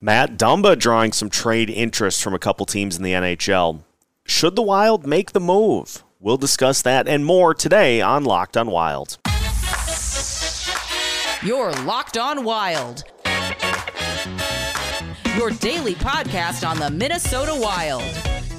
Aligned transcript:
Matt 0.00 0.38
Dumba 0.38 0.78
drawing 0.78 1.12
some 1.12 1.28
trade 1.28 1.68
interest 1.68 2.22
from 2.22 2.32
a 2.32 2.38
couple 2.38 2.64
teams 2.66 2.96
in 2.96 3.02
the 3.02 3.14
NHL. 3.14 3.80
Should 4.26 4.54
the 4.54 4.62
Wild 4.62 5.04
make 5.08 5.32
the 5.32 5.40
move? 5.40 6.04
We'll 6.20 6.36
discuss 6.36 6.82
that 6.82 7.08
and 7.08 7.24
more 7.24 7.52
today 7.52 8.00
on 8.00 8.22
Locked 8.22 8.56
on 8.56 8.70
Wild. 8.70 9.18
You're 11.42 11.72
Locked 11.82 12.16
on 12.16 12.44
Wild. 12.44 13.02
Your 15.36 15.50
daily 15.50 15.94
podcast 15.94 16.68
on 16.68 16.78
the 16.78 16.90
Minnesota 16.90 17.52
Wild. 17.60 18.04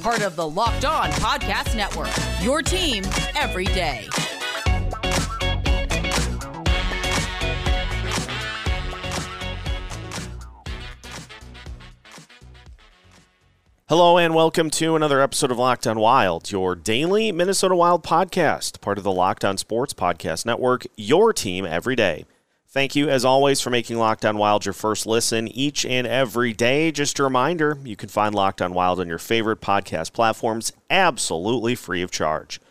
Part 0.02 0.22
of 0.22 0.36
the 0.36 0.48
Locked 0.48 0.84
on 0.84 1.10
Podcast 1.12 1.74
Network. 1.74 2.12
Your 2.42 2.62
team 2.62 3.06
every 3.38 3.66
day. 3.66 4.10
Hello 13.90 14.20
and 14.20 14.36
welcome 14.36 14.70
to 14.70 14.96
another 14.96 15.20
episode 15.20 15.50
of 15.50 15.58
Locked 15.58 15.88
On 15.88 16.00
Wild, 16.00 16.52
your 16.52 16.76
daily 16.76 17.32
Minnesota 17.32 17.76
Wild 17.76 18.04
podcast, 18.04 18.82
part 18.82 19.00
of 19.00 19.04
the 19.04 19.12
Locked 19.12 19.44
On 19.44 19.58
Sports 19.58 19.96
Podcast 19.96 20.46
Network, 20.46 20.86
your 20.96 21.34
team 21.34 21.66
every 21.66 21.96
day. 21.96 22.26
Thank 22.68 22.96
you, 22.96 23.10
as 23.10 23.26
always, 23.26 23.60
for 23.60 23.72
making 23.72 23.98
Locked 23.98 24.26
On 24.26 24.38
Wild 24.38 24.64
your 24.64 24.74
first 24.74 25.08
listen 25.08 25.48
each 25.48 25.88
and 25.88 26.06
every 26.06 26.54
day. 26.54 26.92
Just 26.92 27.18
a 27.18 27.24
reminder, 27.24 27.80
you 27.84 27.96
can 27.96 28.10
find 28.10 28.36
Locked 28.36 28.62
On 28.62 28.76
Wild 28.76 29.00
on 29.00 29.08
your 29.08 29.18
favorite 29.18 29.60
podcast 29.60 30.14
platforms 30.14 30.72
absolutely 30.92 31.74
free 31.74 32.04
of 32.04 32.12
charge. 32.12 32.62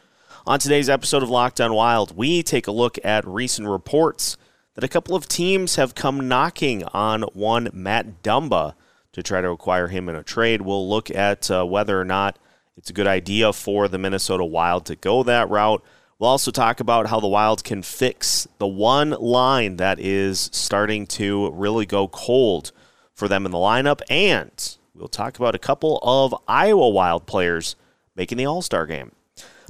On 0.47 0.61
today's 0.61 0.89
episode 0.89 1.25
of 1.25 1.29
Locked 1.29 1.61
On 1.61 1.75
Wild, 1.75 2.17
we 2.17 2.45
take 2.45 2.69
a 2.69 2.71
look 2.71 2.97
at 3.05 3.27
recent 3.27 3.67
reports 3.67 4.37
that 4.77 4.85
a 4.85 4.89
couple 4.89 5.17
of 5.17 5.27
teams 5.27 5.75
have 5.75 5.97
come 5.97 6.29
knocking 6.29 6.85
on 6.95 7.23
one 7.23 7.71
Matt 7.73 8.23
Dumba 8.23 8.75
to 9.19 9.23
try 9.23 9.41
to 9.41 9.51
acquire 9.51 9.89
him 9.89 10.09
in 10.09 10.15
a 10.15 10.23
trade. 10.23 10.63
We'll 10.63 10.89
look 10.89 11.11
at 11.11 11.51
uh, 11.51 11.65
whether 11.65 12.01
or 12.01 12.05
not 12.05 12.39
it's 12.77 12.91
a 12.91 12.93
good 12.93 13.07
idea 13.07 13.53
for 13.53 13.89
the 13.89 13.99
Minnesota 13.99 14.45
Wild 14.45 14.87
to 14.87 14.97
go 14.97 15.23
that 15.25 15.51
route. 15.51 15.85
We'll 16.19 16.31
also 16.31 16.51
talk 16.51 16.81
about 16.81 17.09
how 17.09 17.21
the 17.21 17.29
Wild 17.29 17.65
can 17.65 17.83
fix 17.83 18.47
the 18.59 18.67
one 18.67 19.11
line 19.11 19.77
that 19.77 19.99
is 19.99 20.49
starting 20.53 21.07
to 21.09 21.51
really 21.51 21.87
go 21.87 22.09
cold 22.09 22.73
for 23.13 23.29
them 23.29 23.45
in 23.45 23.53
the 23.53 23.59
lineup. 23.59 24.01
And 24.09 24.77
we'll 24.95 25.09
talk 25.09 25.39
about 25.39 25.55
a 25.55 25.61
couple 25.61 25.99
of 26.03 26.35
Iowa 26.47 26.89
Wild 26.89 27.27
players 27.27 27.77
making 28.17 28.39
the 28.39 28.47
All 28.47 28.63
Star 28.63 28.87
game. 28.87 29.13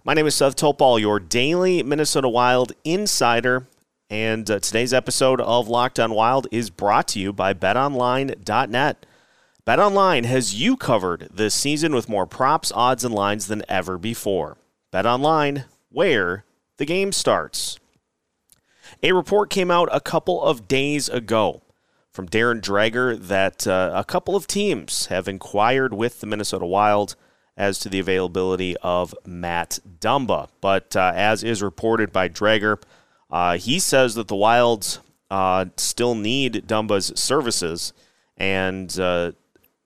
My 0.05 0.15
name 0.15 0.27
is 0.27 0.35
Seth 0.35 0.57
Toupal, 0.57 1.01
your 1.01 1.21
daily 1.21 1.83
Minnesota 1.83 2.29
Wild 2.29 2.73
insider. 2.85 3.67
And 4.11 4.51
uh, 4.51 4.59
today's 4.61 4.95
episode 4.95 5.41
of 5.41 5.69
Locked 5.69 6.01
on 6.01 6.13
Wild 6.13 6.47
is 6.51 6.71
brought 6.71 7.09
to 7.09 7.21
you 7.21 7.33
by 7.33 7.53
betonline.net. 7.53 9.07
BetOnline 9.69 10.25
has 10.25 10.55
you 10.55 10.79
covered 10.79 11.29
this 11.31 11.55
season 11.55 11.95
with 11.95 12.09
more 12.09 12.27
props, 12.27 12.73
odds, 12.75 13.05
and 13.05 13.15
lines 13.15 13.49
than 13.49 13.63
ever 13.69 13.99
before. 13.99 14.57
BetOnline, 14.95 15.67
where 15.91 16.47
the 16.79 16.87
game 16.87 17.13
starts. 17.13 17.79
A 19.03 19.13
report 19.13 19.51
came 19.51 19.71
out 19.71 19.91
a 19.93 20.01
couple 20.01 20.43
of 20.43 20.69
days 20.69 21.11
ago 21.11 21.61
from 22.11 22.31
Darren 22.31 22.63
Dreger 22.63 23.21
that 23.21 23.67
uh, 23.67 23.93
a 23.95 24.05
couple 24.05 24.35
of 24.35 24.47
teams 24.47 25.09
have 25.09 25.29
inquired 25.29 25.93
with 25.93 26.21
the 26.21 26.27
Minnesota 26.27 26.65
Wild 26.65 27.15
as 27.55 27.79
to 27.81 27.91
the 27.91 27.99
availability 27.99 28.75
of 28.79 29.15
Matt 29.27 29.81
Dumba. 30.01 30.49
But 30.63 30.97
uh, 30.97 31.13
as 31.15 31.45
is 31.45 31.63
reported 31.63 32.11
by 32.11 32.31
Dreger, 32.31 32.83
uh, 33.31 33.59
he 33.59 33.81
says 33.81 34.15
that 34.15 34.29
the 34.29 34.35
Wilds 34.35 35.01
uh, 35.31 35.67
still 35.77 36.15
need 36.15 36.67
Dumba's 36.67 37.13
services 37.21 37.93
and 38.39 38.99
uh, 38.99 39.33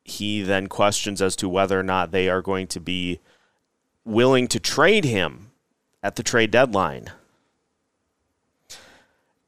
he 0.04 0.42
then 0.42 0.66
questions 0.66 1.22
as 1.22 1.36
to 1.36 1.48
whether 1.48 1.78
or 1.78 1.82
not 1.82 2.10
they 2.10 2.28
are 2.28 2.42
going 2.42 2.66
to 2.68 2.80
be 2.80 3.20
willing 4.04 4.48
to 4.48 4.58
trade 4.58 5.04
him 5.04 5.50
at 6.02 6.16
the 6.16 6.22
trade 6.22 6.50
deadline. 6.50 7.10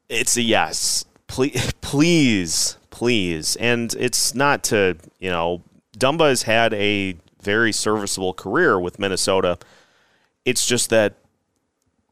It's 0.08 0.36
a 0.36 0.42
yes. 0.42 1.04
Please, 1.26 1.72
please, 1.80 2.76
please. 2.90 3.56
And 3.56 3.94
it's 3.94 4.34
not 4.34 4.62
to, 4.64 4.96
you 5.18 5.30
know, 5.30 5.62
Dumba 5.98 6.28
has 6.28 6.42
had 6.42 6.72
a 6.74 7.16
very 7.42 7.72
serviceable 7.72 8.32
career 8.32 8.78
with 8.78 8.98
Minnesota. 8.98 9.58
It's 10.44 10.66
just 10.66 10.90
that 10.90 11.14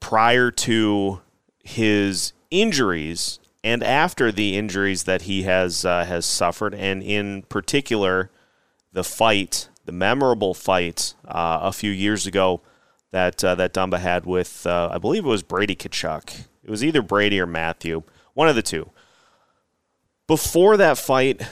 prior 0.01 0.51
to 0.51 1.21
his 1.63 2.33
injuries 2.51 3.39
and 3.65 3.83
after 3.83 4.33
the 4.33 4.57
injuries 4.57 5.05
that 5.05 5.23
he 5.23 5.43
has 5.43 5.85
uh, 5.85 6.05
has 6.05 6.27
suffered, 6.27 6.75
and 6.75 7.03
in 7.03 7.43
particular 7.43 8.31
the 8.93 9.05
fight, 9.05 9.69
the 9.85 9.93
memorable 9.93 10.55
fight 10.55 11.15
uh, 11.27 11.61
a 11.63 11.73
few 11.73 11.91
years 11.91 12.27
ago 12.27 12.61
that 13.11 13.43
uh, 13.45 13.55
that 13.55 13.73
Dumba 13.73 13.99
had 13.99 14.27
with 14.27 14.67
uh, 14.67 14.91
I 14.93 14.99
believe 14.99 15.25
it 15.25 15.29
was 15.29 15.43
Brady 15.43 15.77
Tkachuk. 15.77 16.47
It 16.63 16.71
was 16.71 16.85
either 16.85 17.03
Brady 17.03 17.41
or 17.41 17.47
Matthew, 17.47 18.03
one 18.35 18.49
of 18.49 18.55
the 18.55 18.63
two. 18.63 18.91
Before 20.27 20.77
that 20.77 20.99
fight 20.99 21.43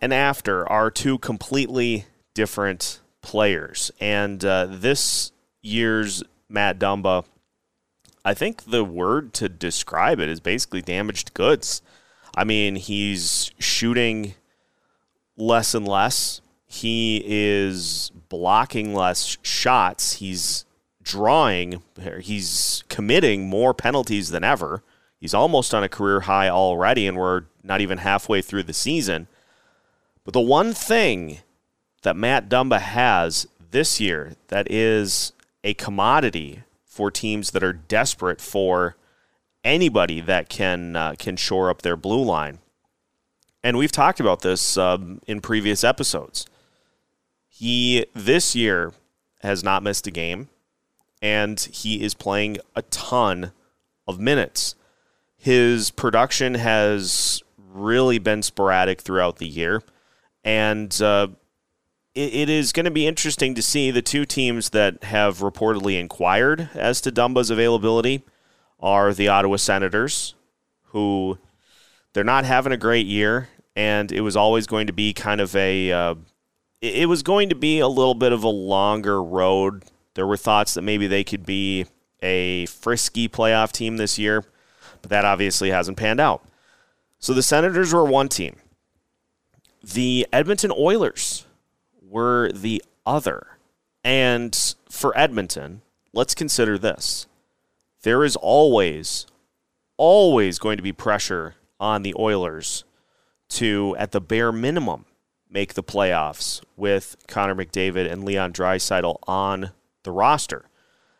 and 0.00 0.12
after 0.12 0.68
are 0.68 0.90
two 0.90 1.18
completely 1.18 2.06
different 2.34 3.00
players, 3.20 3.90
and 4.00 4.44
uh, 4.44 4.66
this 4.68 5.32
year's 5.62 6.22
Matt 6.48 6.78
Dumba 6.78 7.24
I 8.24 8.34
think 8.34 8.64
the 8.64 8.84
word 8.84 9.32
to 9.34 9.48
describe 9.48 10.20
it 10.20 10.28
is 10.28 10.40
basically 10.40 10.82
damaged 10.82 11.34
goods. 11.34 11.82
I 12.36 12.44
mean, 12.44 12.76
he's 12.76 13.50
shooting 13.58 14.34
less 15.36 15.74
and 15.74 15.86
less. 15.86 16.40
He 16.66 17.22
is 17.26 18.10
blocking 18.28 18.94
less 18.94 19.38
shots. 19.42 20.14
He's 20.14 20.66
drawing, 21.02 21.82
he's 22.20 22.84
committing 22.88 23.48
more 23.48 23.72
penalties 23.72 24.28
than 24.28 24.44
ever. 24.44 24.82
He's 25.18 25.34
almost 25.34 25.74
on 25.74 25.82
a 25.82 25.88
career 25.88 26.20
high 26.20 26.48
already, 26.48 27.06
and 27.06 27.16
we're 27.16 27.44
not 27.62 27.80
even 27.80 27.98
halfway 27.98 28.42
through 28.42 28.64
the 28.64 28.74
season. 28.74 29.26
But 30.24 30.34
the 30.34 30.40
one 30.40 30.74
thing 30.74 31.38
that 32.02 32.14
Matt 32.14 32.48
Dumba 32.48 32.80
has 32.80 33.48
this 33.70 34.00
year 34.00 34.34
that 34.48 34.70
is 34.70 35.32
a 35.64 35.74
commodity 35.74 36.62
for 36.98 37.12
teams 37.12 37.52
that 37.52 37.62
are 37.62 37.72
desperate 37.72 38.40
for 38.40 38.96
anybody 39.62 40.20
that 40.20 40.48
can 40.48 40.96
uh, 40.96 41.14
can 41.16 41.36
shore 41.36 41.70
up 41.70 41.82
their 41.82 41.94
blue 41.94 42.24
line. 42.24 42.58
And 43.62 43.78
we've 43.78 43.92
talked 43.92 44.18
about 44.18 44.42
this 44.42 44.76
um, 44.76 45.20
in 45.28 45.40
previous 45.40 45.84
episodes. 45.84 46.46
He 47.48 48.04
this 48.14 48.56
year 48.56 48.94
has 49.42 49.62
not 49.62 49.84
missed 49.84 50.08
a 50.08 50.10
game, 50.10 50.48
and 51.22 51.60
he 51.60 52.02
is 52.02 52.14
playing 52.14 52.58
a 52.74 52.82
ton 52.82 53.52
of 54.08 54.18
minutes. 54.18 54.74
His 55.36 55.92
production 55.92 56.54
has 56.54 57.44
really 57.56 58.18
been 58.18 58.42
sporadic 58.42 59.02
throughout 59.02 59.36
the 59.36 59.46
year, 59.46 59.84
and 60.42 61.00
uh, 61.00 61.28
it, 62.18 62.50
is 62.50 62.72
going 62.72 62.84
to 62.84 62.90
be 62.90 63.06
interesting 63.06 63.54
to 63.54 63.62
see 63.62 63.90
the 63.90 64.02
two 64.02 64.24
teams 64.24 64.70
that 64.70 65.04
have 65.04 65.38
reportedly 65.38 65.98
inquired 65.98 66.70
as 66.74 67.00
to 67.02 67.12
Dumba's 67.12 67.50
availability 67.50 68.24
are 68.80 69.12
the 69.14 69.28
Ottawa 69.28 69.56
Senators, 69.56 70.34
who 70.86 71.38
they're 72.12 72.24
not 72.24 72.44
having 72.44 72.72
a 72.72 72.76
great 72.76 73.06
year, 73.06 73.48
and 73.76 74.10
it 74.10 74.22
was 74.22 74.36
always 74.36 74.66
going 74.66 74.86
to 74.88 74.92
be 74.92 75.12
kind 75.12 75.40
of 75.40 75.54
a 75.54 75.92
uh, 75.92 76.14
it 76.80 77.08
was 77.08 77.22
going 77.22 77.48
to 77.48 77.54
be 77.54 77.80
a 77.80 77.88
little 77.88 78.14
bit 78.14 78.32
of 78.32 78.44
a 78.44 78.48
longer 78.48 79.22
road. 79.22 79.84
There 80.14 80.26
were 80.26 80.36
thoughts 80.36 80.74
that 80.74 80.82
maybe 80.82 81.06
they 81.06 81.24
could 81.24 81.44
be 81.46 81.86
a 82.22 82.66
frisky 82.66 83.28
playoff 83.28 83.72
team 83.72 83.96
this 83.96 84.18
year, 84.18 84.44
but 85.02 85.10
that 85.10 85.24
obviously 85.24 85.70
hasn't 85.70 85.96
panned 85.96 86.20
out. 86.20 86.44
So 87.18 87.34
the 87.34 87.42
Senators 87.42 87.92
were 87.92 88.04
one 88.04 88.28
team. 88.28 88.56
The 89.82 90.26
Edmonton 90.32 90.72
Oilers 90.76 91.44
were 92.08 92.50
the 92.52 92.82
other. 93.06 93.58
And 94.04 94.74
for 94.88 95.16
Edmonton, 95.18 95.82
let's 96.12 96.34
consider 96.34 96.78
this. 96.78 97.26
There 98.02 98.24
is 98.24 98.36
always, 98.36 99.26
always 99.96 100.58
going 100.58 100.76
to 100.76 100.82
be 100.82 100.92
pressure 100.92 101.56
on 101.80 102.02
the 102.02 102.14
Oilers 102.18 102.84
to, 103.50 103.96
at 103.98 104.12
the 104.12 104.20
bare 104.20 104.52
minimum, 104.52 105.04
make 105.50 105.74
the 105.74 105.82
playoffs 105.82 106.62
with 106.76 107.16
Connor 107.26 107.54
McDavid 107.54 108.10
and 108.10 108.24
Leon 108.24 108.52
Draisaitl 108.52 109.16
on 109.26 109.72
the 110.04 110.12
roster. 110.12 110.66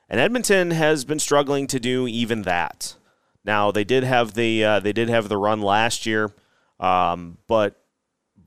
And 0.09 0.21
Edmonton 0.21 0.71
has 0.71 1.05
been 1.05 1.19
struggling 1.19 1.67
to 1.69 1.81
do 1.81 2.07
even 2.07 2.43
that. 2.43 2.97
Now 3.45 3.71
they 3.71 3.85
did 3.85 4.05
have 4.05 4.35
the 4.35 4.65
uh, 4.65 4.81
they 4.81 4.93
did 4.93 5.09
have 5.09 5.29
the 5.29 5.37
run 5.37 5.61
last 5.63 6.07
year, 6.07 6.31
um, 6.81 7.39
but 7.47 7.81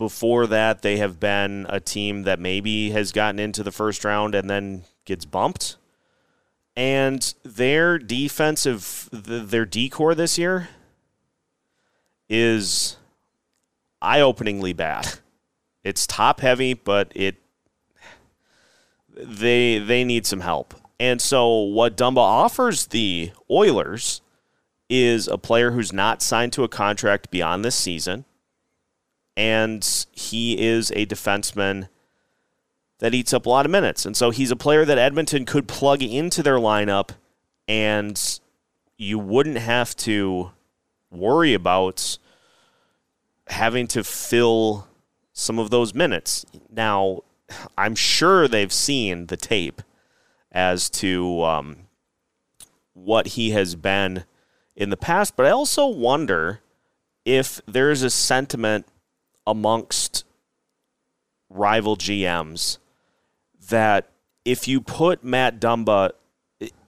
before 0.01 0.47
that, 0.47 0.81
they 0.81 0.97
have 0.97 1.19
been 1.19 1.67
a 1.69 1.79
team 1.79 2.23
that 2.23 2.39
maybe 2.39 2.89
has 2.89 3.11
gotten 3.11 3.37
into 3.37 3.61
the 3.61 3.71
first 3.71 4.03
round 4.03 4.33
and 4.33 4.49
then 4.49 4.81
gets 5.05 5.25
bumped. 5.25 5.77
And 6.75 7.31
their 7.43 7.99
defensive, 7.99 9.07
their 9.11 9.63
D 9.63 9.89
corps 9.89 10.15
this 10.15 10.39
year 10.39 10.69
is 12.27 12.97
eye 14.01 14.21
openingly 14.21 14.73
bad. 14.73 15.07
It's 15.83 16.07
top 16.07 16.39
heavy, 16.39 16.73
but 16.73 17.11
it 17.15 17.35
they 19.15 19.77
they 19.77 20.03
need 20.03 20.25
some 20.25 20.39
help. 20.39 20.73
And 20.99 21.21
so 21.21 21.57
what 21.59 21.95
Dumba 21.95 22.17
offers 22.17 22.87
the 22.87 23.31
Oilers 23.51 24.21
is 24.89 25.27
a 25.27 25.37
player 25.37 25.71
who's 25.71 25.93
not 25.93 26.23
signed 26.23 26.53
to 26.53 26.63
a 26.63 26.67
contract 26.67 27.29
beyond 27.29 27.63
this 27.63 27.75
season. 27.75 28.25
And 29.41 30.05
he 30.11 30.61
is 30.61 30.91
a 30.91 31.07
defenseman 31.07 31.89
that 32.99 33.15
eats 33.15 33.33
up 33.33 33.47
a 33.47 33.49
lot 33.49 33.65
of 33.65 33.71
minutes. 33.71 34.05
And 34.05 34.15
so 34.15 34.29
he's 34.29 34.51
a 34.51 34.55
player 34.55 34.85
that 34.85 34.99
Edmonton 34.99 35.45
could 35.45 35.67
plug 35.67 36.03
into 36.03 36.43
their 36.43 36.57
lineup 36.57 37.09
and 37.67 38.39
you 38.97 39.17
wouldn't 39.17 39.57
have 39.57 39.95
to 39.95 40.51
worry 41.09 41.55
about 41.55 42.19
having 43.47 43.87
to 43.87 44.03
fill 44.03 44.87
some 45.33 45.57
of 45.57 45.71
those 45.71 45.95
minutes. 45.95 46.45
Now, 46.69 47.21
I'm 47.75 47.95
sure 47.95 48.47
they've 48.47 48.71
seen 48.71 49.25
the 49.25 49.37
tape 49.37 49.81
as 50.51 50.87
to 50.91 51.41
um, 51.41 51.77
what 52.93 53.29
he 53.29 53.49
has 53.51 53.73
been 53.73 54.25
in 54.75 54.91
the 54.91 54.97
past, 54.97 55.35
but 55.35 55.47
I 55.47 55.49
also 55.49 55.87
wonder 55.87 56.59
if 57.25 57.59
there's 57.65 58.03
a 58.03 58.11
sentiment 58.11 58.85
amongst 59.45 60.23
rival 61.49 61.97
GMs 61.97 62.77
that 63.69 64.09
if 64.45 64.67
you 64.67 64.81
put 64.81 65.23
Matt 65.23 65.59
Dumba, 65.59 66.11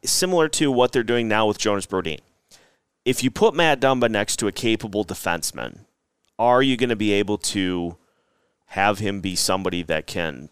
similar 0.04 0.48
to 0.50 0.72
what 0.72 0.92
they're 0.92 1.04
doing 1.04 1.28
now 1.28 1.48
with 1.48 1.58
Jonas 1.58 1.86
Brodin, 1.86 2.20
if 3.06 3.24
you 3.24 3.32
put 3.32 3.54
Matt 3.54 3.80
Dumba 3.80 4.10
next 4.10 4.38
to 4.38 4.48
a 4.48 4.52
capable 4.52 5.04
defenseman, 5.04 5.80
are 6.40 6.62
you 6.62 6.78
going 6.78 6.90
to 6.90 6.96
be 6.96 7.12
able 7.12 7.38
to 7.38 7.98
have 8.68 9.00
him 9.00 9.22
be 9.22 9.36
somebody 9.36 9.84
that 9.84 10.08
can 10.08 10.50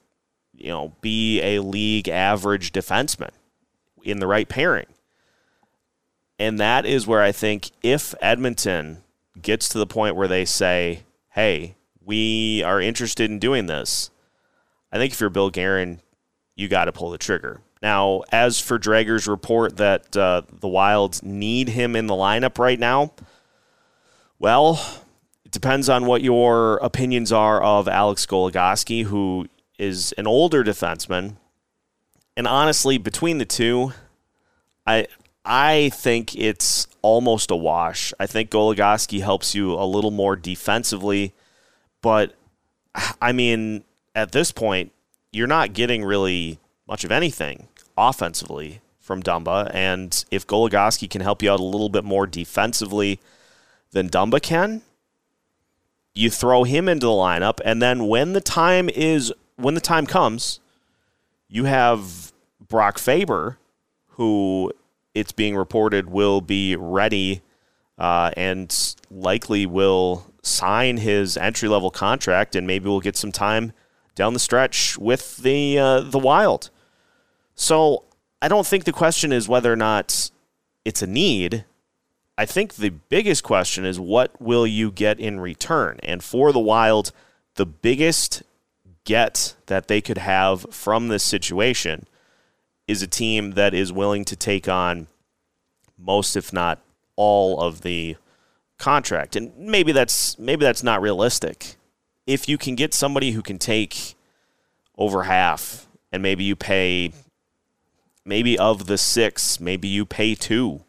you 0.62 0.70
know, 0.70 0.94
be 1.02 1.42
a 1.42 1.60
league 1.60 2.08
average 2.08 2.72
defenseman 2.72 3.32
in 4.04 4.20
the 4.20 4.28
right 4.28 4.48
pairing. 4.48 4.86
And 6.38 6.60
that 6.60 6.86
is 6.86 7.08
where 7.08 7.22
I 7.22 7.32
think 7.32 7.72
if 7.82 8.14
Edmonton 8.22 9.04
gets 9.42 9.70
to 9.70 9.80
the 9.80 9.88
point 9.88 10.16
where 10.16 10.28
they 10.28 10.46
say, 10.46 11.02
hey, 11.30 11.76
we 12.04 12.64
are 12.64 12.82
interested 12.82 13.30
in 13.30 13.40
doing 13.40 13.68
this, 13.68 14.10
I 14.92 14.98
think 14.98 15.14
if 15.14 15.20
you're 15.20 15.30
Bill 15.30 15.50
Guerin, 15.50 16.02
you 16.56 16.68
got 16.68 16.86
to 16.86 16.92
pull 16.92 17.12
the 17.12 17.18
trigger. 17.18 17.62
Now, 17.82 18.22
as 18.32 18.60
for 18.60 18.78
Dreger's 18.78 19.28
report 19.28 19.78
that 19.78 20.16
uh, 20.16 20.44
the 20.52 20.68
Wilds 20.68 21.24
need 21.24 21.70
him 21.70 21.96
in 21.96 22.08
the 22.08 22.14
lineup 22.14 22.60
right 22.60 22.80
now, 22.80 23.14
well, 24.38 25.02
it 25.46 25.52
depends 25.52 25.90
on 25.90 26.06
what 26.06 26.22
your 26.22 26.78
opinions 26.78 27.32
are 27.32 27.62
of 27.62 27.88
Alex 27.88 28.26
Goligoski, 28.26 29.06
who 29.06 29.48
is 29.80 30.12
an 30.14 30.28
older 30.28 30.64
defenseman, 30.64 31.38
and 32.38 32.48
honestly, 32.48 32.98
between 32.98 33.38
the 33.38 33.46
two, 33.46 33.94
I 34.86 35.08
I 35.44 35.90
think 35.90 36.36
it's 36.36 36.88
almost 37.02 37.50
a 37.52 37.56
wash. 37.56 38.14
I 38.20 38.28
think 38.28 38.52
Goligoski 38.52 39.22
helps 39.22 39.56
you 39.56 39.74
a 39.74 39.86
little 39.86 40.12
more 40.12 40.36
defensively, 40.36 41.34
but 42.02 42.36
I 43.22 43.32
mean, 43.32 43.84
at 44.16 44.32
this 44.32 44.52
point, 44.52 44.92
you're 45.32 45.48
not 45.48 45.74
getting 45.74 46.04
really 46.04 46.60
much 46.88 47.04
of 47.04 47.12
anything 47.12 47.68
offensively 47.98 48.82
from 49.00 49.24
Dumba, 49.24 49.70
and 49.74 50.24
if 50.32 50.46
Goligoski 50.46 51.10
can 51.10 51.22
help 51.22 51.42
you 51.42 51.52
out 51.52 51.60
a 51.60 51.64
little 51.64 51.90
bit 51.90 52.04
more 52.04 52.28
defensively 52.28 53.20
than 53.92 54.10
Dumba 54.10 54.42
can, 54.42 54.82
you 56.14 56.30
throw 56.30 56.64
him 56.64 56.88
into 56.88 57.06
the 57.06 57.12
lineup, 57.12 57.60
and 57.64 57.82
then 57.82 58.08
when 58.08 58.34
the 58.34 58.42
time 58.42 58.90
is 58.90 59.34
when 59.56 59.76
the 59.76 59.82
time 59.82 60.06
comes, 60.06 60.60
you 61.48 61.66
have 61.66 62.34
Brock 62.68 62.98
Faber, 62.98 63.58
who 64.12 64.72
it's 65.14 65.32
being 65.32 65.56
reported 65.56 66.10
will 66.10 66.42
be 66.42 66.76
ready 66.76 67.42
uh, 67.98 68.32
and 68.36 68.96
likely 69.10 69.66
will 69.66 70.26
sign 70.42 70.98
his 70.98 71.38
entry 71.38 71.70
level 71.70 71.92
contract, 71.92 72.56
and 72.56 72.66
maybe 72.66 72.90
we'll 72.90 73.00
get 73.00 73.18
some 73.18 73.32
time 73.32 73.74
down 74.16 74.34
the 74.34 74.40
stretch 74.40 74.98
with 74.98 75.38
the 75.38 75.78
uh, 75.78 76.02
the 76.02 76.20
Wild. 76.20 76.70
So 77.56 78.04
I 78.42 78.48
don't 78.48 78.66
think 78.66 78.86
the 78.86 78.92
question 78.92 79.32
is 79.32 79.48
whether 79.48 79.72
or 79.72 79.78
not 79.78 80.32
it's 80.84 81.02
a 81.02 81.08
need. 81.08 81.66
I 82.38 82.46
think 82.46 82.76
the 82.76 82.90
biggest 82.90 83.44
question 83.44 83.86
is 83.86 84.00
what 84.00 84.42
will 84.42 84.66
you 84.66 84.92
get 84.92 85.20
in 85.20 85.40
return? 85.40 86.00
And 86.02 86.24
for 86.24 86.52
the 86.52 86.60
Wild, 86.60 87.12
the 87.56 87.66
biggest 87.66 88.44
get 89.04 89.56
that 89.68 89.88
they 89.88 90.02
could 90.02 90.18
have 90.18 90.66
from 90.72 91.08
this 91.08 91.24
situation 91.24 92.08
is 92.88 93.02
a 93.02 93.08
team 93.08 93.52
that 93.52 93.74
is 93.74 93.92
willing 93.92 94.26
to 94.26 94.36
take 94.36 94.68
on 94.68 95.08
most, 95.98 96.36
if 96.36 96.52
not 96.52 96.80
all, 97.16 97.60
of 97.62 97.82
the 97.82 98.16
contract. 98.82 99.36
And 99.36 99.56
maybe 99.58 99.94
that's 99.94 100.38
maybe 100.38 100.66
that's 100.66 100.84
not 100.84 101.02
realistic. 101.02 101.76
If 102.28 102.50
you 102.50 102.58
can 102.58 102.76
get 102.76 102.94
somebody 102.94 103.32
who 103.32 103.42
can 103.42 103.58
take 103.58 104.16
over 104.98 105.24
half, 105.24 105.88
and 106.12 106.22
maybe 106.22 106.44
you 106.44 106.56
pay 106.56 107.14
maybe 108.26 108.58
of 108.58 108.88
the 108.88 108.98
six, 108.98 109.60
maybe 109.60 109.88
you 109.88 110.06
pay 110.06 110.36
two 110.36 110.82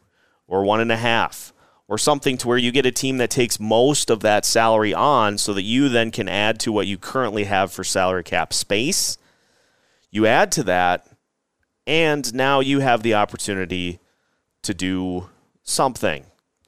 or 0.48 0.64
one 0.64 0.80
and 0.80 0.90
a 0.90 0.96
half 0.96 1.52
or 1.88 1.98
something 1.98 2.36
to 2.38 2.48
where 2.48 2.58
you 2.58 2.72
get 2.72 2.86
a 2.86 2.90
team 2.90 3.18
that 3.18 3.30
takes 3.30 3.60
most 3.60 4.10
of 4.10 4.20
that 4.20 4.44
salary 4.44 4.94
on 4.94 5.36
so 5.38 5.52
that 5.52 5.62
you 5.62 5.88
then 5.88 6.10
can 6.10 6.28
add 6.28 6.58
to 6.60 6.72
what 6.72 6.86
you 6.86 6.96
currently 6.96 7.44
have 7.44 7.72
for 7.72 7.84
salary 7.84 8.24
cap 8.24 8.52
space. 8.52 9.18
You 10.10 10.26
add 10.26 10.50
to 10.52 10.62
that, 10.64 11.06
and 11.86 12.32
now 12.34 12.60
you 12.60 12.80
have 12.80 13.02
the 13.02 13.14
opportunity 13.14 13.98
to 14.62 14.74
do 14.74 15.28
something 15.62 16.24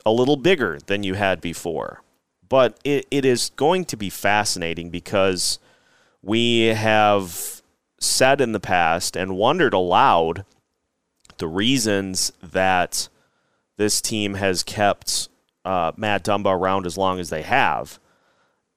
a 0.06 0.12
little 0.12 0.36
bigger 0.36 0.78
than 0.86 1.02
you 1.02 1.14
had 1.14 1.40
before. 1.40 2.02
But 2.48 2.78
it, 2.84 3.06
it 3.10 3.24
is 3.24 3.50
going 3.56 3.86
to 3.86 3.96
be 3.96 4.10
fascinating 4.10 4.90
because 4.90 5.58
we 6.22 6.66
have 6.66 7.62
said 7.98 8.40
in 8.40 8.52
the 8.52 8.60
past 8.60 9.16
and 9.16 9.36
wondered 9.36 9.72
aloud 9.72 10.44
the 11.38 11.48
reasons 11.48 12.32
that 12.42 13.08
this 13.76 14.00
team 14.00 14.34
has 14.34 14.62
kept 14.62 15.28
uh, 15.64 15.92
Matt 15.96 16.24
Dumba 16.24 16.54
around 16.54 16.86
as 16.86 16.98
long 16.98 17.18
as 17.18 17.30
they 17.30 17.42
have. 17.42 17.98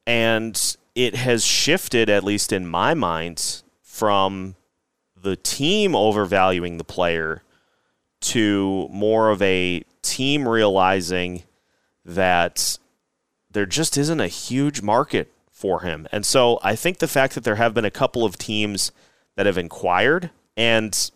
And 0.06 0.78
it 0.96 1.16
has 1.16 1.46
shifted, 1.46 2.10
at 2.10 2.24
least 2.24 2.52
in 2.52 2.66
my 2.66 2.94
mind, 2.94 3.62
from 3.84 4.56
the 5.16 5.36
team 5.36 5.96
overvaluing 5.96 6.78
the 6.78 6.84
player 6.84 7.44
to 8.20 8.88
more 8.92 9.30
of 9.30 9.42
a 9.42 9.84
team 10.08 10.48
realizing 10.48 11.44
that 12.06 12.78
there 13.52 13.66
just 13.66 13.98
isn't 13.98 14.22
a 14.22 14.28
huge 14.28 14.82
market 14.82 15.32
for 15.52 15.82
him. 15.82 16.08
And 16.12 16.26
so 16.26 16.60
I 16.64 16.76
think 16.76 17.00
the 17.00 17.08
fact 17.08 17.34
that 17.36 17.44
there 17.44 17.56
have 17.56 17.74
been 17.74 17.86
a 17.86 17.92
couple 17.92 18.24
of 18.24 18.38
teams 18.38 18.92
that 19.36 19.46
have 19.46 19.58
inquired 19.58 20.30
and 20.56 21.12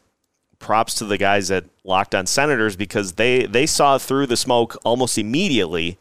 props 0.60 0.93
to 0.95 1.05
the 1.05 1.17
guys 1.17 1.51
at 1.51 1.65
Locked 1.83 2.15
On 2.15 2.25
Senators 2.25 2.75
because 2.75 3.13
they 3.13 3.45
they 3.45 3.65
saw 3.65 3.98
through 3.98 4.27
the 4.27 4.38
smoke 4.38 4.77
almost 4.83 5.17
immediately 5.17 5.98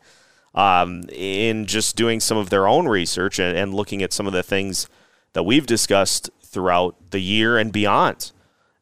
um, 0.54 1.02
in 1.12 1.66
just 1.66 1.96
doing 1.96 2.20
some 2.20 2.38
of 2.38 2.50
their 2.50 2.66
own 2.66 2.86
research 2.88 3.38
and, 3.38 3.56
and 3.56 3.74
looking 3.74 4.02
at 4.02 4.12
some 4.12 4.26
of 4.26 4.32
the 4.32 4.42
things 4.42 4.88
that 5.32 5.44
we've 5.44 5.66
discussed 5.66 6.30
throughout 6.42 6.96
the 7.10 7.20
year 7.20 7.56
and 7.56 7.72
beyond. 7.72 8.32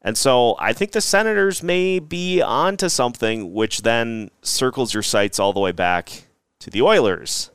And 0.09 0.17
so 0.17 0.57
I 0.59 0.73
think 0.73 0.93
the 0.93 1.03
Senators 1.03 1.62
may 1.62 1.99
be 1.99 2.41
onto 2.41 2.88
something, 2.88 3.53
which 3.53 3.83
then 3.83 4.31
circles 4.41 4.95
your 4.95 5.03
sights 5.03 5.38
all 5.38 5.53
the 5.53 5.61
way 5.61 5.71
back 5.71 6.23
to 6.61 6.71
the 6.71 6.81
Oilers. 6.81 7.50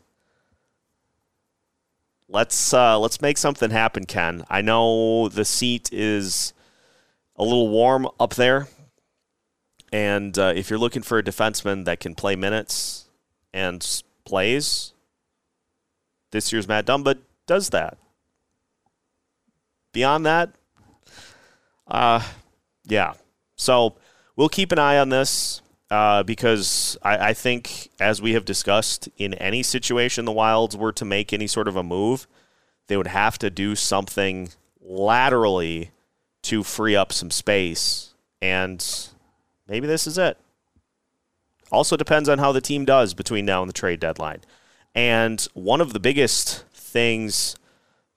Let's 2.29 2.72
uh, 2.72 3.00
let's 3.00 3.22
make 3.22 3.39
something 3.39 3.72
happen, 3.72 4.05
Ken. 4.05 4.43
I 4.51 4.62
know 4.62 5.29
the 5.29 5.45
seat 5.45 5.91
is 5.91 6.53
a 7.38 7.43
little 7.43 7.69
warm 7.69 8.07
up 8.19 8.36
there. 8.36 8.67
And 9.91 10.38
uh, 10.38 10.53
if 10.55 10.69
you're 10.69 10.77
looking 10.77 11.01
for 11.01 11.17
a 11.17 11.24
defenseman 11.24 11.86
that 11.86 12.00
can 12.00 12.13
play 12.13 12.36
minutes 12.36 13.10
and 13.51 14.03
plays, 14.25 14.93
this 16.29 16.53
year's 16.53 16.67
Matt 16.67 16.86
Dumba 16.86 17.17
does 17.48 17.72
that. 17.72 17.98
Beyond 19.91 20.27
that, 20.27 20.51
uh, 21.88 22.24
yeah. 22.85 23.13
So 23.55 23.95
we'll 24.35 24.49
keep 24.49 24.71
an 24.71 24.79
eye 24.79 24.97
on 24.97 25.09
this 25.09 25.61
uh, 25.89 26.23
because 26.23 26.97
I, 27.03 27.29
I 27.29 27.33
think, 27.33 27.89
as 27.99 28.21
we 28.21 28.33
have 28.33 28.45
discussed, 28.45 29.09
in 29.17 29.33
any 29.35 29.63
situation 29.63 30.25
the 30.25 30.31
Wilds 30.31 30.75
were 30.75 30.91
to 30.93 31.05
make 31.05 31.33
any 31.33 31.47
sort 31.47 31.67
of 31.67 31.75
a 31.75 31.83
move, 31.83 32.27
they 32.87 32.97
would 32.97 33.07
have 33.07 33.37
to 33.39 33.49
do 33.49 33.75
something 33.75 34.49
laterally 34.81 35.91
to 36.43 36.63
free 36.63 36.95
up 36.95 37.13
some 37.13 37.31
space. 37.31 38.13
And 38.41 38.85
maybe 39.67 39.87
this 39.87 40.07
is 40.07 40.17
it. 40.17 40.37
Also 41.71 41.95
depends 41.97 42.29
on 42.29 42.39
how 42.39 42.51
the 42.51 42.61
team 42.61 42.85
does 42.85 43.13
between 43.13 43.45
now 43.45 43.61
and 43.61 43.69
the 43.69 43.73
trade 43.73 43.99
deadline. 43.99 44.41
And 44.93 45.47
one 45.53 45.81
of 45.81 45.93
the 45.93 45.99
biggest 45.99 46.65
things 46.71 47.55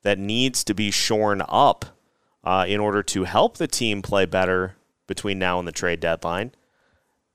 that 0.03 0.19
needs 0.19 0.63
to 0.65 0.75
be 0.75 0.91
shorn 0.91 1.43
up 1.49 1.96
uh, 2.47 2.65
in 2.67 2.81
order 2.81 3.03
to 3.03 3.25
help 3.25 3.59
the 3.59 3.67
team 3.67 4.01
play 4.01 4.25
better 4.25 4.77
between 5.09 5.39
now 5.39 5.59
and 5.59 5.67
the 5.67 5.73
trade 5.73 6.01
deadline. 6.01 6.53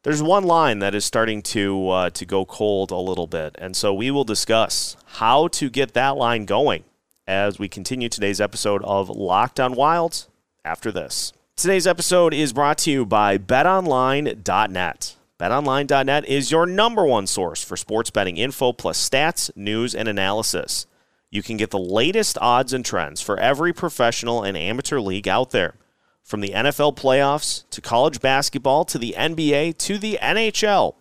There's 0.03 0.23
one 0.23 0.45
line 0.45 0.79
that 0.79 0.95
is 0.95 1.05
starting 1.05 1.43
to 1.43 1.89
uh, 1.89 2.09
to 2.11 2.25
go 2.25 2.45
cold 2.45 2.89
a 2.89 2.95
little 2.95 3.27
bit, 3.27 3.55
and 3.59 3.75
so 3.75 3.93
we 3.93 4.09
will 4.09 4.23
discuss 4.23 4.97
how 5.05 5.47
to 5.49 5.69
get 5.69 5.93
that 5.93 6.17
line 6.17 6.45
going 6.45 6.85
as 7.27 7.59
we 7.59 7.67
continue 7.67 8.09
today's 8.09 8.41
episode 8.41 8.83
of 8.83 9.09
Locked 9.09 9.59
On 9.59 9.73
Wilds 9.73 10.27
after 10.65 10.91
this. 10.91 11.33
Today's 11.55 11.85
episode 11.85 12.33
is 12.33 12.53
brought 12.53 12.79
to 12.79 12.91
you 12.91 13.05
by 13.05 13.37
BetOnline.net. 13.37 15.15
BetOnline.net 15.39 16.25
is 16.25 16.51
your 16.51 16.65
number 16.65 17.05
one 17.05 17.27
source 17.27 17.63
for 17.63 17.77
sports 17.77 18.09
betting 18.09 18.37
info 18.37 18.73
plus 18.73 19.07
stats, 19.07 19.55
news, 19.55 19.93
and 19.93 20.07
analysis. 20.07 20.87
You 21.31 21.41
can 21.41 21.55
get 21.55 21.71
the 21.71 21.79
latest 21.79 22.37
odds 22.41 22.73
and 22.73 22.83
trends 22.83 23.21
for 23.21 23.39
every 23.39 23.71
professional 23.71 24.43
and 24.43 24.57
amateur 24.57 24.99
league 24.99 25.29
out 25.29 25.51
there. 25.51 25.75
From 26.23 26.41
the 26.41 26.49
NFL 26.49 26.97
playoffs 26.97 27.63
to 27.69 27.79
college 27.81 28.19
basketball 28.19 28.83
to 28.85 28.97
the 28.97 29.15
NBA 29.17 29.77
to 29.79 29.97
the 29.97 30.19
NHL, 30.21 30.95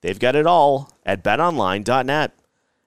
they've 0.00 0.18
got 0.18 0.34
it 0.34 0.44
all 0.44 0.90
at 1.06 1.22
betonline.net. 1.22 2.36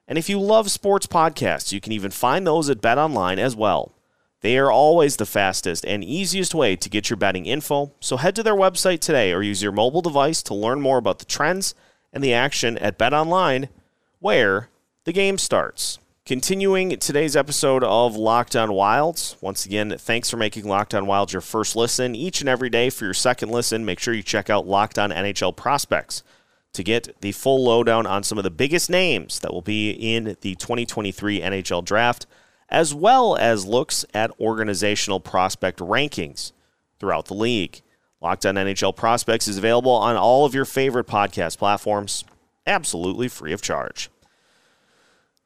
And 0.10 0.18
if 0.18 0.28
you 0.28 0.42
love 0.42 0.70
sports 0.70 1.08
podcasts, 1.08 1.72
you 1.72 1.80
can 1.80 1.94
even 1.94 2.12
find 2.12 2.46
those 2.46 2.70
at 2.70 2.82
BetOnline 2.82 3.38
as 3.38 3.56
well. 3.56 3.94
They 4.42 4.58
are 4.58 4.72
always 4.72 5.18
the 5.18 5.26
fastest 5.26 5.86
and 5.86 6.04
easiest 6.04 6.54
way 6.54 6.76
to 6.76 6.90
get 6.90 7.10
your 7.10 7.18
betting 7.18 7.46
info, 7.46 7.94
so 8.00 8.18
head 8.18 8.36
to 8.36 8.44
their 8.44 8.56
website 8.56 9.00
today 9.00 9.32
or 9.32 9.42
use 9.42 9.62
your 9.62 9.72
mobile 9.72 10.02
device 10.02 10.42
to 10.44 10.54
learn 10.54 10.82
more 10.82 10.98
about 10.98 11.20
the 11.20 11.26
trends 11.26 11.76
and 12.12 12.24
the 12.24 12.34
action 12.34 12.78
at 12.78 12.98
BetOnline, 12.98 13.70
where 14.20 14.70
the 15.06 15.14
game 15.14 15.38
starts. 15.38 16.00
Continuing 16.30 16.92
today's 17.00 17.36
episode 17.36 17.84
of 17.84 18.16
Locked 18.16 18.56
On 18.56 18.72
Wilds. 18.72 19.36
Once 19.42 19.66
again, 19.66 19.96
thanks 19.98 20.30
for 20.30 20.38
making 20.38 20.68
Locked 20.68 20.94
On 20.94 21.08
Wilds 21.08 21.34
your 21.34 21.42
first 21.42 21.76
listen 21.76 22.14
each 22.14 22.40
and 22.40 22.48
every 22.48 22.70
day. 22.70 22.92
For 22.92 23.06
your 23.06 23.16
second 23.16 23.50
listen, 23.50 23.84
make 23.84 23.98
sure 23.98 24.14
you 24.14 24.22
check 24.22 24.48
out 24.48 24.68
Locked 24.68 25.00
On 25.00 25.10
NHL 25.10 25.56
Prospects 25.56 26.22
to 26.74 26.84
get 26.84 27.20
the 27.22 27.32
full 27.32 27.64
lowdown 27.64 28.06
on 28.06 28.22
some 28.22 28.38
of 28.38 28.44
the 28.44 28.52
biggest 28.52 28.92
names 28.92 29.40
that 29.40 29.52
will 29.52 29.64
be 29.64 29.90
in 29.90 30.38
the 30.42 30.54
2023 30.54 31.42
NHL 31.42 31.84
Draft, 31.84 32.28
as 32.70 32.94
well 32.94 33.36
as 33.36 33.66
looks 33.66 34.06
at 34.14 34.30
organizational 34.40 35.20
prospect 35.20 35.80
rankings 35.80 36.52
throughout 37.00 37.26
the 37.26 37.34
league. 37.34 37.82
Locked 38.22 38.46
On 38.46 38.54
NHL 38.54 38.96
Prospects 38.96 39.48
is 39.48 39.58
available 39.58 39.94
on 39.94 40.16
all 40.16 40.46
of 40.46 40.54
your 40.54 40.66
favorite 40.66 41.08
podcast 41.08 41.58
platforms, 41.58 42.24
absolutely 42.68 43.30
free 43.30 43.52
of 43.52 43.64
charge. 43.64 44.12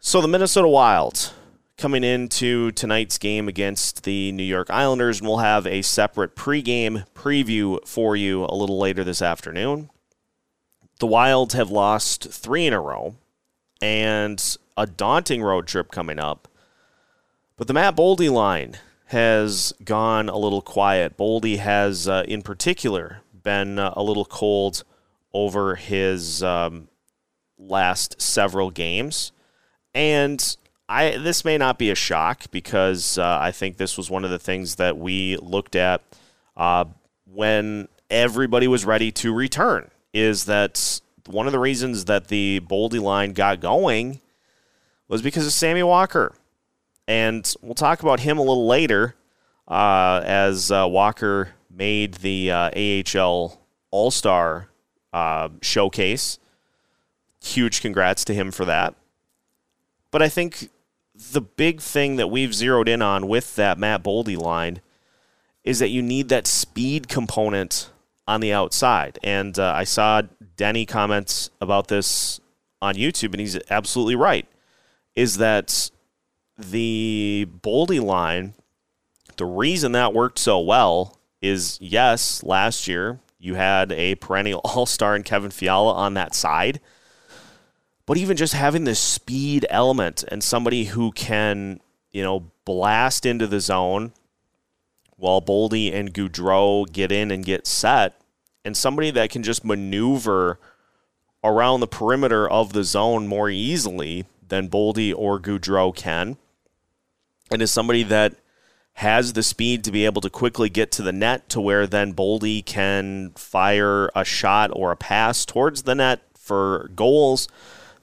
So 0.05 0.19
the 0.19 0.27
Minnesota 0.27 0.67
Wild 0.67 1.31
coming 1.77 2.03
into 2.03 2.73
tonight's 2.73 3.17
game 3.17 3.47
against 3.47 4.03
the 4.03 4.33
New 4.33 4.43
York 4.43 4.69
Islanders, 4.69 5.19
and 5.19 5.29
we'll 5.29 5.37
have 5.37 5.65
a 5.65 5.81
separate 5.81 6.35
pregame 6.35 7.05
preview 7.15 7.79
for 7.87 8.13
you 8.17 8.43
a 8.43 8.53
little 8.53 8.77
later 8.77 9.05
this 9.05 9.21
afternoon. 9.21 9.89
The 10.99 11.07
Wilds 11.07 11.53
have 11.53 11.71
lost 11.71 12.29
three 12.29 12.67
in 12.67 12.73
a 12.73 12.81
row, 12.81 13.15
and 13.81 14.57
a 14.75 14.85
daunting 14.85 15.41
road 15.41 15.67
trip 15.67 15.89
coming 15.89 16.19
up. 16.19 16.49
But 17.55 17.67
the 17.67 17.73
Matt 17.73 17.95
Boldy 17.95 18.29
line 18.29 18.79
has 19.05 19.73
gone 19.85 20.27
a 20.27 20.37
little 20.37 20.61
quiet. 20.61 21.15
Boldy 21.15 21.59
has, 21.59 22.09
uh, 22.09 22.25
in 22.27 22.41
particular, 22.41 23.21
been 23.41 23.79
uh, 23.79 23.93
a 23.95 24.03
little 24.03 24.25
cold 24.25 24.83
over 25.33 25.75
his 25.75 26.43
um, 26.43 26.89
last 27.57 28.21
several 28.21 28.69
games. 28.69 29.31
And 29.93 30.57
I 30.89 31.17
this 31.17 31.45
may 31.45 31.57
not 31.57 31.77
be 31.77 31.89
a 31.89 31.95
shock 31.95 32.45
because 32.51 33.17
uh, 33.17 33.37
I 33.41 33.51
think 33.51 33.77
this 33.77 33.97
was 33.97 34.09
one 34.09 34.25
of 34.25 34.31
the 34.31 34.39
things 34.39 34.75
that 34.75 34.97
we 34.97 35.37
looked 35.37 35.75
at 35.75 36.01
uh, 36.57 36.85
when 37.25 37.87
everybody 38.09 38.67
was 38.67 38.85
ready 38.85 39.11
to 39.13 39.33
return. 39.33 39.89
Is 40.13 40.45
that 40.45 41.01
one 41.25 41.47
of 41.47 41.51
the 41.51 41.59
reasons 41.59 42.05
that 42.05 42.27
the 42.27 42.61
Boldy 42.67 43.01
line 43.01 43.33
got 43.33 43.59
going 43.59 44.21
was 45.07 45.21
because 45.21 45.45
of 45.45 45.53
Sammy 45.53 45.83
Walker, 45.83 46.35
and 47.07 47.51
we'll 47.61 47.75
talk 47.75 48.03
about 48.03 48.19
him 48.19 48.37
a 48.37 48.41
little 48.41 48.67
later 48.67 49.15
uh, 49.67 50.21
as 50.23 50.71
uh, 50.71 50.85
Walker 50.87 51.49
made 51.69 52.15
the 52.15 52.51
uh, 52.51 52.69
AHL 52.75 53.59
All 53.91 54.11
Star 54.11 54.69
uh, 55.11 55.49
showcase. 55.61 56.39
Huge 57.41 57.81
congrats 57.81 58.23
to 58.25 58.33
him 58.33 58.51
for 58.51 58.65
that. 58.65 58.95
But 60.13 60.21
I 60.21 60.29
think 60.29 60.69
the 61.15 61.41
big 61.41 61.81
thing 61.81 62.17
that 62.17 62.27
we've 62.27 62.53
zeroed 62.53 62.87
in 62.87 63.01
on 63.01 63.27
with 63.27 63.55
that 63.55 63.79
Matt 63.79 64.03
Boldy 64.03 64.37
line 64.37 64.79
is 65.63 65.79
that 65.79 65.89
you 65.89 66.03
need 66.03 66.29
that 66.29 66.45
speed 66.45 67.07
component 67.09 67.89
on 68.27 68.39
the 68.39 68.53
outside. 68.53 69.17
And 69.23 69.57
uh, 69.57 69.73
I 69.75 69.85
saw 69.85 70.21
Denny 70.55 70.85
comments 70.85 71.49
about 71.59 71.87
this 71.87 72.39
on 72.79 72.93
YouTube, 72.93 73.31
and 73.31 73.39
he's 73.39 73.57
absolutely 73.71 74.15
right. 74.15 74.45
Is 75.15 75.37
that 75.37 75.89
the 76.59 77.47
Boldy 77.63 77.99
line, 77.99 78.53
the 79.37 79.45
reason 79.45 79.93
that 79.93 80.13
worked 80.13 80.37
so 80.37 80.59
well 80.59 81.17
is 81.41 81.79
yes, 81.81 82.43
last 82.43 82.87
year 82.87 83.19
you 83.39 83.55
had 83.55 83.91
a 83.91 84.13
perennial 84.13 84.61
all 84.63 84.85
star 84.85 85.15
in 85.15 85.23
Kevin 85.23 85.49
Fiala 85.49 85.93
on 85.93 86.13
that 86.13 86.35
side. 86.35 86.79
But 88.05 88.17
even 88.17 88.35
just 88.35 88.53
having 88.53 88.83
this 88.83 88.99
speed 88.99 89.65
element 89.69 90.23
and 90.27 90.43
somebody 90.43 90.85
who 90.85 91.11
can, 91.11 91.79
you 92.11 92.21
know, 92.21 92.51
blast 92.65 93.25
into 93.25 93.47
the 93.47 93.59
zone 93.59 94.11
while 95.15 95.41
Boldy 95.41 95.93
and 95.93 96.13
Gaudreau 96.13 96.91
get 96.91 97.11
in 97.11 97.31
and 97.31 97.45
get 97.45 97.65
set, 97.65 98.19
and 98.65 98.75
somebody 98.75 99.09
that 99.11 99.29
can 99.29 99.43
just 99.43 99.63
maneuver 99.63 100.59
around 101.43 101.79
the 101.79 101.87
perimeter 101.87 102.49
of 102.49 102.73
the 102.73 102.83
zone 102.83 103.27
more 103.27 103.49
easily 103.49 104.25
than 104.47 104.69
Boldy 104.69 105.13
or 105.15 105.39
Gaudreau 105.39 105.95
can, 105.95 106.37
and 107.51 107.61
is 107.61 107.71
somebody 107.71 108.03
that 108.03 108.35
has 108.97 109.33
the 109.33 109.43
speed 109.43 109.83
to 109.83 109.91
be 109.91 110.05
able 110.05 110.21
to 110.21 110.29
quickly 110.29 110.69
get 110.69 110.91
to 110.91 111.01
the 111.01 111.11
net 111.13 111.49
to 111.49 111.61
where 111.61 111.87
then 111.87 112.13
Boldy 112.13 112.63
can 112.63 113.31
fire 113.35 114.09
a 114.15 114.23
shot 114.25 114.71
or 114.73 114.91
a 114.91 114.97
pass 114.97 115.45
towards 115.45 115.83
the 115.83 115.95
net 115.95 116.21
for 116.35 116.91
goals 116.95 117.47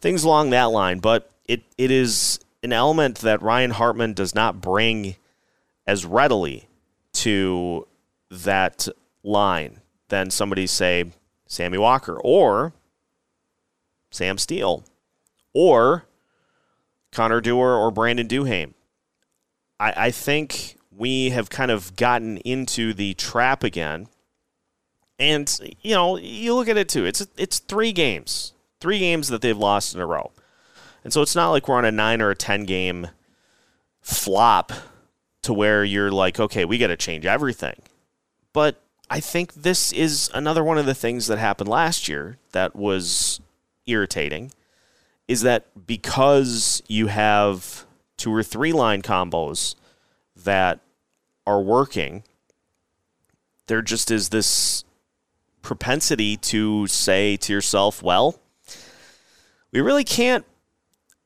things 0.00 0.25
along 0.25 0.50
that 0.50 0.64
line. 0.64 0.99
But 0.99 1.30
it, 1.47 1.62
it 1.78 1.90
is 1.90 2.40
an 2.62 2.73
element 2.73 3.19
that 3.19 3.42
Ryan 3.42 3.71
Hartman 3.71 4.14
does 4.14 4.35
not 4.35 4.61
bring 4.61 5.16
as 5.87 6.04
readily 6.04 6.69
to 7.12 7.87
that 8.30 8.88
line 9.23 9.80
than 10.09 10.30
somebody, 10.30 10.66
say, 10.66 11.11
Sammy 11.47 11.78
Walker 11.78 12.16
or 12.21 12.73
Sam 14.11 14.38
Steele 14.38 14.85
or 15.52 16.04
Connor 17.12 17.40
Dewar 17.40 17.75
or 17.75 17.90
Brandon 17.90 18.28
Duhaime. 18.28 18.75
I, 19.80 19.92
I 19.97 20.11
think 20.11 20.76
we 20.97 21.30
have 21.30 21.50
kind 21.50 21.71
of 21.71 21.97
gotten 21.97 22.37
into 22.38 22.95
the 22.95 23.14
trap 23.14 23.64
again. 23.64 24.07
And, 25.19 25.75
you 25.83 25.95
know, 25.95 26.16
you 26.16 26.54
look 26.54 26.69
at 26.69 26.76
it 26.76 26.88
too. 26.88 27.04
It's 27.04 27.26
it's 27.37 27.59
three 27.59 27.92
games 27.92 28.52
three 28.81 28.99
games 28.99 29.29
that 29.29 29.43
they've 29.43 29.57
lost 29.57 29.95
in 29.95 30.01
a 30.01 30.07
row. 30.07 30.33
And 31.05 31.13
so 31.13 31.23
it's 31.23 31.37
not 31.37 31.51
like 31.51 31.69
we're 31.69 31.77
on 31.77 31.85
a 31.85 31.93
nine 31.93 32.21
or 32.21 32.31
a 32.31 32.35
10 32.35 32.65
game 32.65 33.09
flop 34.01 34.73
to 35.43 35.53
where 35.53 35.85
you're 35.85 36.11
like, 36.11 36.39
okay, 36.39 36.65
we 36.65 36.79
got 36.79 36.89
to 36.89 36.97
change 36.97 37.25
everything. 37.25 37.81
But 38.53 38.83
I 39.09 39.21
think 39.21 39.55
this 39.55 39.93
is 39.93 40.31
another 40.35 40.63
one 40.63 40.79
of 40.79 40.87
the 40.87 40.95
things 40.95 41.27
that 41.27 41.39
happened 41.39 41.69
last 41.69 42.09
year 42.09 42.39
that 42.53 42.77
was 42.77 43.41
irritating 43.87 44.53
is 45.29 45.43
that 45.43 45.87
because 45.87 46.83
you 46.89 47.07
have 47.07 47.85
two 48.17 48.35
or 48.35 48.43
three 48.43 48.73
line 48.73 49.03
combos 49.03 49.75
that 50.37 50.81
are 51.47 51.61
working, 51.61 52.23
there 53.67 53.83
just 53.83 54.11
is 54.11 54.29
this 54.29 54.85
propensity 55.63 56.37
to 56.37 56.87
say 56.87 57.37
to 57.37 57.53
yourself, 57.53 58.03
well, 58.03 58.41
we 59.73 59.81
really 59.81 60.05
can't 60.05 60.45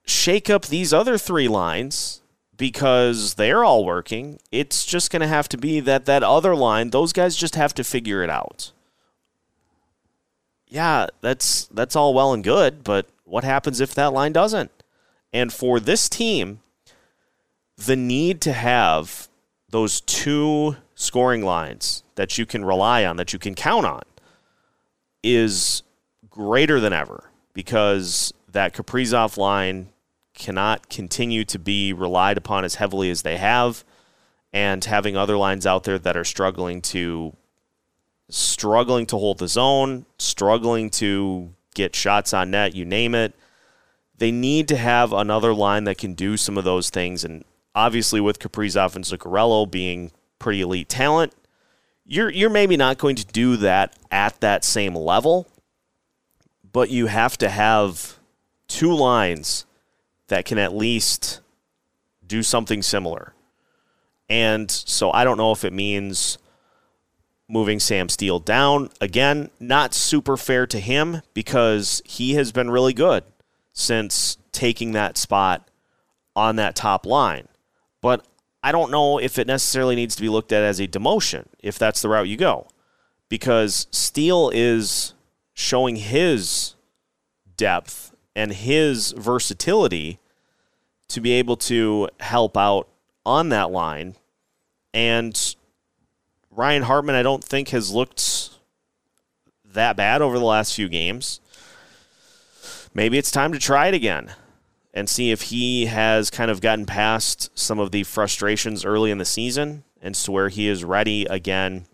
shake 0.05 0.51
up 0.51 0.67
these 0.67 0.93
other 0.93 1.17
three 1.17 1.49
lines 1.49 2.21
because 2.57 3.35
they're 3.35 3.65
all 3.65 3.85
working. 3.85 4.39
It's 4.53 4.85
just 4.85 5.11
going 5.11 5.21
to 5.21 5.29
have 5.29 5.49
to 5.51 5.57
be 5.57 5.81
that 5.81 6.05
that 6.07 6.23
other 6.23 6.55
line, 6.55 6.91
those 6.91 7.13
guys 7.13 7.37
just 7.37 7.57
have 7.57 7.75
to 7.75 7.85
figure 7.85 8.23
it 8.23 8.31
out. 8.31 8.73
Yeah, 10.69 11.07
that's 11.21 11.67
that's 11.67 11.97
all 11.97 12.15
well 12.15 12.33
and 12.33 12.43
good, 12.43 12.85
but 12.85 13.09
what 13.25 13.45
happens 13.45 13.81
if 13.81 13.95
that 13.95 14.13
line 14.13 14.33
doesn't? 14.33 14.71
And 15.33 15.53
for 15.53 15.81
this 15.81 16.09
team, 16.09 16.61
the 17.77 17.97
need 17.97 18.41
to 18.43 18.53
have 18.53 19.29
those 19.71 20.01
two 20.03 20.77
scoring 20.95 21.43
lines 21.43 22.05
that 22.15 22.39
you 22.39 22.47
can 22.47 22.65
rely 22.65 23.05
on, 23.05 23.17
that 23.17 23.33
you 23.33 23.39
can 23.39 23.55
count 23.55 23.87
on, 23.87 24.03
is 25.23 25.83
greater 26.31 26.79
than 26.79 26.93
ever 26.93 27.31
because 27.55 28.35
that 28.53 28.75
Kaprizov 28.75 29.39
line 29.39 29.89
cannot 30.35 30.89
continue 30.91 31.45
to 31.45 31.59
be 31.59 31.93
relied 31.93 32.37
upon 32.37 32.65
as 32.65 32.75
heavily 32.75 33.11
as 33.11 33.23
they 33.23 33.39
have, 33.39 33.85
and 34.53 34.85
having 34.85 35.17
other 35.17 35.37
lines 35.37 35.67
out 35.67 35.85
there 35.85 35.99
that 35.99 36.17
are 36.17 36.25
struggling 36.25 36.81
to 36.81 37.35
struggling 38.31 39.07
to 39.07 39.17
hold 39.17 39.39
the 39.39 39.49
zone, 39.49 40.07
struggling 40.19 40.91
to 40.91 41.53
get 41.75 41.95
shots 41.95 42.33
on 42.33 42.51
net, 42.51 42.75
you 42.75 42.85
name 42.85 43.15
it. 43.15 43.35
They 44.17 44.31
need 44.31 44.69
to 44.69 44.77
have 44.77 45.13
another 45.13 45.53
line 45.53 45.85
that 45.85 45.99
can 45.99 46.15
do 46.15 46.37
some 46.37 46.57
of 46.57 46.65
those 46.65 46.89
things. 46.89 47.25
And 47.25 47.45
obviously, 47.75 48.21
with 48.21 48.39
Kaprizov 48.39 48.95
and 48.95 49.05
Zuccarello 49.05 49.69
being 49.71 50.13
pretty 50.39 50.61
elite 50.61 50.89
talent, 50.89 51.33
you're 52.07 52.31
you're 52.31 52.51
maybe 52.51 52.77
not 52.77 52.99
going 52.99 53.17
to 53.17 53.27
do 53.27 53.57
that 53.59 53.97
at 54.11 54.41
that 54.41 54.65
same 54.65 54.95
level, 54.95 55.49
but 56.75 56.91
you 56.91 57.07
have 57.07 57.39
to 57.39 57.49
have 57.49 58.19
two 58.67 58.93
lines 58.93 59.65
that 60.27 60.45
can 60.45 60.59
at 60.59 60.75
least 60.75 61.41
do 62.27 62.43
something 62.43 62.83
similar. 62.83 63.33
And 64.29 64.69
so 64.69 65.13
I 65.13 65.23
don't 65.23 65.37
know 65.39 65.53
if 65.53 65.65
it 65.65 65.73
means 65.73 66.37
moving 67.49 67.79
Sam 67.79 68.09
Steele 68.09 68.41
down. 68.41 68.91
Again, 69.01 69.51
not 69.61 69.95
super 69.95 70.37
fair 70.37 70.67
to 70.67 70.81
him 70.81 71.23
because 71.33 72.03
he 72.05 72.35
has 72.35 72.51
been 72.51 72.71
really 72.71 72.93
good 72.93 73.23
since 73.73 74.37
taking 74.51 74.93
that 74.93 75.17
spot 75.17 75.71
on 76.35 76.57
that 76.57 76.75
top 76.75 77.07
line. 77.07 77.47
But 78.01 78.27
I 78.65 78.73
don't 78.73 78.91
know 78.91 79.19
if 79.19 79.39
it 79.39 79.47
necessarily 79.47 79.95
needs 79.95 80.17
to 80.17 80.23
be 80.23 80.29
looked 80.29 80.51
at 80.51 80.65
as 80.65 80.81
a 80.81 80.89
demotion 80.89 81.47
if 81.61 81.79
that's 81.79 82.03
the 82.03 82.09
route 82.09 82.27
you 82.27 82.37
go. 82.37 82.67
Because 83.29 83.87
Steele 83.93 84.51
is 84.53 85.14
showing 85.55 85.97
his 85.97 86.75
depth 87.57 88.15
and 88.37 88.53
his 88.53 89.13
versatility 89.13 90.19
to 91.09 91.21
be 91.21 91.33
able 91.33 91.57
to 91.57 92.09
help 92.21 92.57
out 92.57 92.89
on 93.25 93.49
that 93.51 93.71
line. 93.71 94.17
And 94.93 95.57
Ryan 96.51 96.83
Hartman, 96.83 97.15
I 97.15 97.23
don't 97.23 97.43
think, 97.43 97.71
has 97.71 97.93
looked 97.93 98.51
that 99.65 99.97
bad 99.97 100.23
over 100.23 100.39
the 100.39 100.45
last 100.45 100.75
few 100.75 100.89
games. 100.89 101.41
Maybe 102.93 103.19
it's 103.19 103.31
time 103.31 103.53
to 103.53 103.59
try 103.59 103.89
it 103.89 103.95
again 103.95 104.33
and 104.93 105.09
see 105.09 105.33
if 105.33 105.43
he 105.43 105.87
has 105.87 106.31
kind 106.31 106.51
of 106.51 106.61
gotten 106.61 106.87
past 106.87 107.51
some 107.59 107.81
of 107.81 107.91
the 107.91 108.05
frustrations 108.05 108.85
early 108.85 109.11
in 109.11 109.19
the 109.19 109.25
season 109.25 109.83
and 110.01 110.15
to 110.15 110.31
where 110.31 110.49
he 110.49 110.69
is 110.69 110.85
ready 110.85 111.27
again 111.27 111.87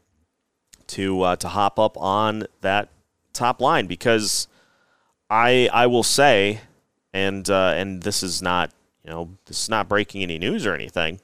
to 0.89 1.23
uh, 1.23 1.37
to 1.37 1.49
hop 1.49 1.79
up 1.79 1.97
on 1.97 2.47
that 2.61 2.91
top 3.33 3.61
line 3.61 3.87
because 3.87 4.49
I 5.29 5.69
I 5.73 5.87
will 5.87 6.03
say 6.03 6.61
and 7.13 7.49
uh, 7.49 7.75
and 7.77 8.03
this 8.03 8.23
is 8.23 8.43
not 8.43 8.73
you 9.05 9.11
know 9.11 9.31
this 9.47 9.63
is 9.63 9.69
not 9.69 9.89
breaking 9.89 10.23
any 10.23 10.39
news 10.39 10.67
or 10.67 10.75
anything. 10.75 11.21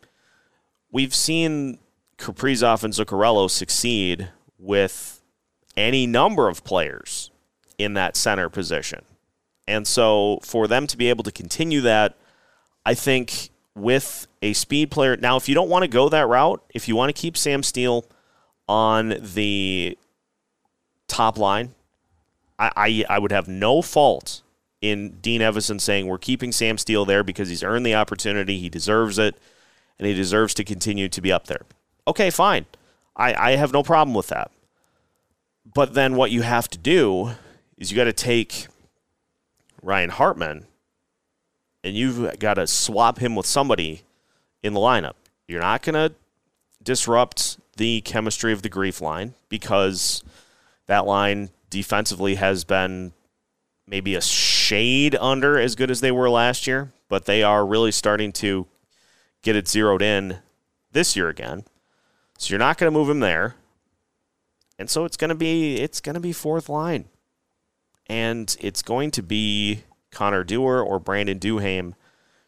We've 0.91 1.15
seen 1.15 1.79
Kaprizov 2.19 2.83
and 2.85 2.95
Zuccarello 2.95 3.51
succeed 3.51 4.31
with 4.59 5.23
any 5.77 6.07
number 6.07 6.49
of 6.49 6.65
players 6.65 7.31
in 7.79 7.95
that 7.95 8.17
center 8.17 8.49
position. 8.49 9.03
And 9.69 9.87
so 9.87 10.39
for 10.43 10.67
them 10.67 10.87
to 10.87 10.97
be 10.97 11.09
able 11.11 11.25
to 11.25 11.33
continue 11.33 11.81
that, 11.83 12.17
I 12.85 12.95
think 12.95 13.51
with 13.75 14.27
a 14.43 14.53
speed 14.55 14.91
player. 14.91 15.17
Now, 15.17 15.37
if 15.37 15.49
you 15.49 15.55
don't 15.55 15.69
want 15.69 15.83
to 15.83 15.89
go 15.89 16.09
that 16.09 16.27
route, 16.27 16.65
if 16.75 16.89
you 16.89 16.97
want 16.97 17.15
to 17.15 17.21
keep 17.21 17.37
Sam 17.37 17.63
Steele 17.63 18.05
on 18.69 19.17
the 19.21 19.99
top 21.09 21.39
line, 21.39 21.75
I, 22.59 22.73
I, 22.77 23.05
I 23.17 23.19
would 23.19 23.33
have 23.33 23.49
no 23.49 23.83
fault 23.83 24.43
in 24.81 25.19
Dean 25.21 25.41
Evason 25.41 25.81
saying 25.81 26.07
we're 26.07 26.19
keeping 26.19 26.53
Sam 26.53 26.79
Steele 26.79 27.05
there 27.05 27.23
because 27.23 27.49
he's 27.49 27.63
earned 27.63 27.87
the 27.87 27.95
opportunity, 27.95 28.59
he 28.59 28.69
deserves 28.69 29.19
it, 29.19 29.37
and 29.99 30.07
he 30.07 30.15
deserves 30.15 30.55
to 30.55 30.65
continue 30.65 31.09
to 31.09 31.21
be 31.21 31.33
up 31.33 31.47
there. 31.47 31.63
Okay, 32.07 32.31
fine. 32.31 32.67
I, 33.17 33.35
I 33.35 33.57
have 33.57 33.73
no 33.73 33.83
problem 33.83 34.15
with 34.15 34.29
that. 34.29 34.51
But 35.75 35.95
then 35.95 36.15
what 36.15 36.31
you 36.31 36.43
have 36.43 36.69
to 36.69 36.79
do 36.79 37.33
is 37.77 37.91
you 37.91 37.97
got 37.97 38.05
to 38.05 38.13
take 38.13 38.67
Ryan 39.83 40.11
Hartman 40.11 40.67
and 41.83 41.95
you've 41.95 42.39
got 42.39 42.55
to 42.55 42.67
swap 42.67 43.19
him 43.19 43.35
with 43.35 43.47
somebody 43.47 44.03
in 44.63 44.73
the 44.73 44.81
lineup. 44.81 45.15
You're 45.49 45.61
not 45.61 45.83
going 45.83 45.95
to 45.95 46.15
disrupt 46.83 47.59
the 47.77 48.01
chemistry 48.03 48.53
of 48.53 48.63
the 48.63 48.69
grief 48.69 49.01
line 49.01 49.35
because 49.49 50.23
that 50.87 51.07
line 51.07 51.51
defensively 51.71 52.37
has 52.37 52.65
been 52.65 53.13
maybe 53.87 54.15
a 54.15 54.21
shade 54.21 55.15
under 55.17 55.59
as 55.59 55.75
good 55.75 55.91
as 55.91 56.01
they 56.01 56.11
were 56.11 56.29
last 56.29 56.67
year, 56.67 56.93
but 57.09 57.25
they 57.25 57.43
are 57.43 57.67
really 57.67 57.93
starting 57.93 58.33
to 58.33 58.67
get 59.43 59.57
it 59.57 59.69
zeroed 59.69 60.03
in 60.03 60.39
this 60.93 61.15
year 61.17 61.29
again. 61.29 61.65
So 62.39 62.51
you're 62.51 62.59
not 62.59 62.79
going 62.79 62.93
to 62.93 62.99
move 62.99 63.09
him 63.09 63.21
there. 63.21 63.55
And 64.79 64.91
so 64.91 65.05
it's 65.05 65.17
going 65.17 65.31
to 65.31 65.35
be 65.35 65.77
it's 65.77 66.01
going 66.01 66.15
to 66.15 66.21
be 66.21 66.33
fourth 66.33 66.69
line. 66.69 67.07
And 68.09 68.55
it's 68.61 68.83
going 68.83 69.11
to 69.13 69.23
be 69.23 69.83
Connor 70.11 70.45
Dewar 70.45 70.83
or 70.83 71.01
Brandon 71.01 71.39
Duhaime 71.39 71.95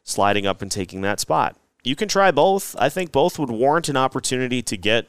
sliding 0.05 0.47
up 0.47 0.63
and 0.63 0.71
taking 0.71 1.01
that 1.03 1.21
spot. 1.21 1.57
You 1.85 1.97
can 1.97 2.09
try 2.09 2.31
both. 2.31 2.77
I 2.79 2.89
think 2.89 3.13
both 3.13 3.39
would 3.39 3.51
warrant 3.51 3.89
an 3.89 3.97
opportunity 3.97 4.63
to 4.63 4.77
get 4.77 5.09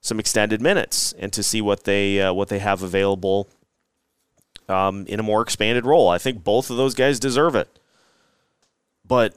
some 0.00 0.20
extended 0.20 0.60
minutes 0.60 1.12
and 1.18 1.32
to 1.32 1.42
see 1.42 1.60
what 1.60 1.84
they 1.84 2.20
uh, 2.20 2.32
what 2.32 2.48
they 2.48 2.58
have 2.58 2.82
available 2.82 3.48
um, 4.68 5.06
in 5.06 5.20
a 5.20 5.22
more 5.22 5.42
expanded 5.42 5.86
role. 5.86 6.08
I 6.08 6.18
think 6.18 6.44
both 6.44 6.70
of 6.70 6.76
those 6.76 6.94
guys 6.94 7.18
deserve 7.18 7.54
it, 7.54 7.78
but 9.04 9.34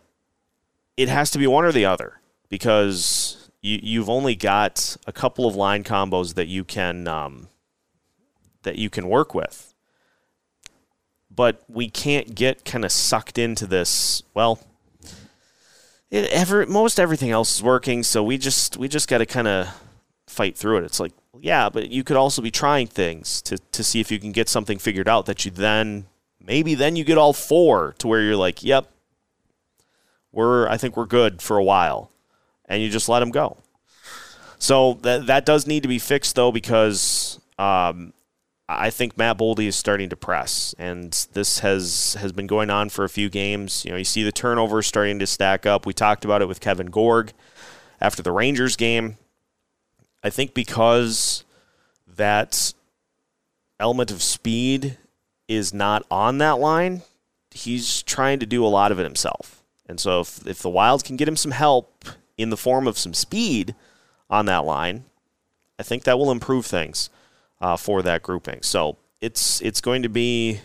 it 0.97 1.09
has 1.09 1.31
to 1.31 1.39
be 1.39 1.47
one 1.47 1.65
or 1.65 1.71
the 1.71 1.85
other 1.85 2.19
because 2.49 3.49
you 3.61 3.79
you've 3.81 4.09
only 4.09 4.35
got 4.35 4.97
a 5.07 5.11
couple 5.11 5.47
of 5.47 5.55
line 5.55 5.83
combos 5.83 6.35
that 6.35 6.47
you 6.47 6.63
can 6.63 7.07
um, 7.07 7.47
that 8.63 8.77
you 8.77 8.89
can 8.89 9.07
work 9.07 9.33
with. 9.33 9.73
But 11.33 11.63
we 11.69 11.89
can't 11.89 12.35
get 12.35 12.65
kind 12.65 12.83
of 12.83 12.91
sucked 12.91 13.37
into 13.37 13.65
this. 13.65 14.21
Well, 14.33 14.59
it, 16.09 16.29
ever 16.29 16.65
most 16.65 16.99
everything 16.99 17.31
else 17.31 17.55
is 17.55 17.63
working, 17.63 18.03
so 18.03 18.21
we 18.21 18.37
just 18.37 18.77
we 18.77 18.87
just 18.87 19.07
got 19.07 19.19
to 19.19 19.25
kind 19.25 19.47
of 19.47 19.67
fight 20.31 20.57
through 20.57 20.77
it. 20.77 20.83
It's 20.83 20.99
like, 20.99 21.13
yeah, 21.39 21.69
but 21.69 21.89
you 21.89 22.03
could 22.03 22.17
also 22.17 22.41
be 22.41 22.51
trying 22.51 22.87
things 22.87 23.41
to 23.43 23.57
to 23.57 23.83
see 23.83 23.99
if 23.99 24.11
you 24.11 24.19
can 24.19 24.31
get 24.31 24.49
something 24.49 24.79
figured 24.79 25.07
out 25.07 25.25
that 25.25 25.45
you 25.45 25.51
then 25.51 26.05
maybe 26.39 26.75
then 26.75 26.95
you 26.95 27.03
get 27.03 27.17
all 27.17 27.33
four 27.33 27.93
to 27.99 28.07
where 28.07 28.21
you're 28.21 28.35
like, 28.35 28.63
yep, 28.63 28.91
we're 30.31 30.67
I 30.67 30.77
think 30.77 30.97
we're 30.97 31.05
good 31.05 31.41
for 31.41 31.57
a 31.57 31.63
while 31.63 32.11
and 32.65 32.81
you 32.81 32.89
just 32.89 33.09
let 33.09 33.19
them 33.19 33.31
go. 33.31 33.57
So 34.57 34.93
that 35.01 35.27
that 35.27 35.45
does 35.45 35.67
need 35.67 35.83
to 35.83 35.89
be 35.89 35.99
fixed 35.99 36.35
though 36.35 36.51
because 36.51 37.39
um, 37.59 38.13
I 38.69 38.89
think 38.89 39.17
Matt 39.17 39.37
Boldy 39.37 39.67
is 39.67 39.75
starting 39.75 40.09
to 40.09 40.15
press, 40.15 40.73
and 40.79 41.11
this 41.33 41.59
has 41.59 42.15
has 42.19 42.31
been 42.31 42.47
going 42.47 42.69
on 42.69 42.89
for 42.89 43.03
a 43.03 43.09
few 43.09 43.29
games. 43.29 43.83
You 43.83 43.91
know, 43.91 43.97
you 43.97 44.05
see 44.05 44.23
the 44.23 44.31
turnovers 44.31 44.87
starting 44.87 45.19
to 45.19 45.27
stack 45.27 45.65
up. 45.65 45.85
We 45.85 45.93
talked 45.93 46.23
about 46.23 46.41
it 46.41 46.47
with 46.47 46.61
Kevin 46.61 46.87
Gorg 46.87 47.33
after 47.99 48.23
the 48.23 48.31
Rangers 48.31 48.75
game. 48.75 49.17
I 50.23 50.29
think 50.29 50.53
because 50.53 51.43
that 52.07 52.73
element 53.79 54.11
of 54.11 54.21
speed 54.21 54.97
is 55.47 55.73
not 55.73 56.05
on 56.11 56.37
that 56.37 56.59
line, 56.59 57.01
he's 57.49 58.03
trying 58.03 58.39
to 58.39 58.45
do 58.45 58.65
a 58.65 58.67
lot 58.67 58.91
of 58.91 58.99
it 58.99 59.03
himself. 59.03 59.63
And 59.87 59.99
so 59.99 60.21
if, 60.21 60.47
if 60.47 60.59
the 60.59 60.69
Wild 60.69 61.03
can 61.03 61.17
get 61.17 61.27
him 61.27 61.35
some 61.35 61.51
help 61.51 62.05
in 62.37 62.49
the 62.49 62.57
form 62.57 62.87
of 62.87 62.97
some 62.97 63.13
speed 63.13 63.75
on 64.29 64.45
that 64.45 64.63
line, 64.63 65.03
I 65.77 65.83
think 65.83 66.03
that 66.03 66.17
will 66.17 66.31
improve 66.31 66.65
things 66.65 67.09
uh, 67.59 67.75
for 67.75 68.01
that 68.01 68.23
grouping. 68.23 68.61
So 68.61 68.97
it's 69.19 69.61
it's 69.61 69.81
going 69.81 70.03
to 70.03 70.09
be 70.09 70.61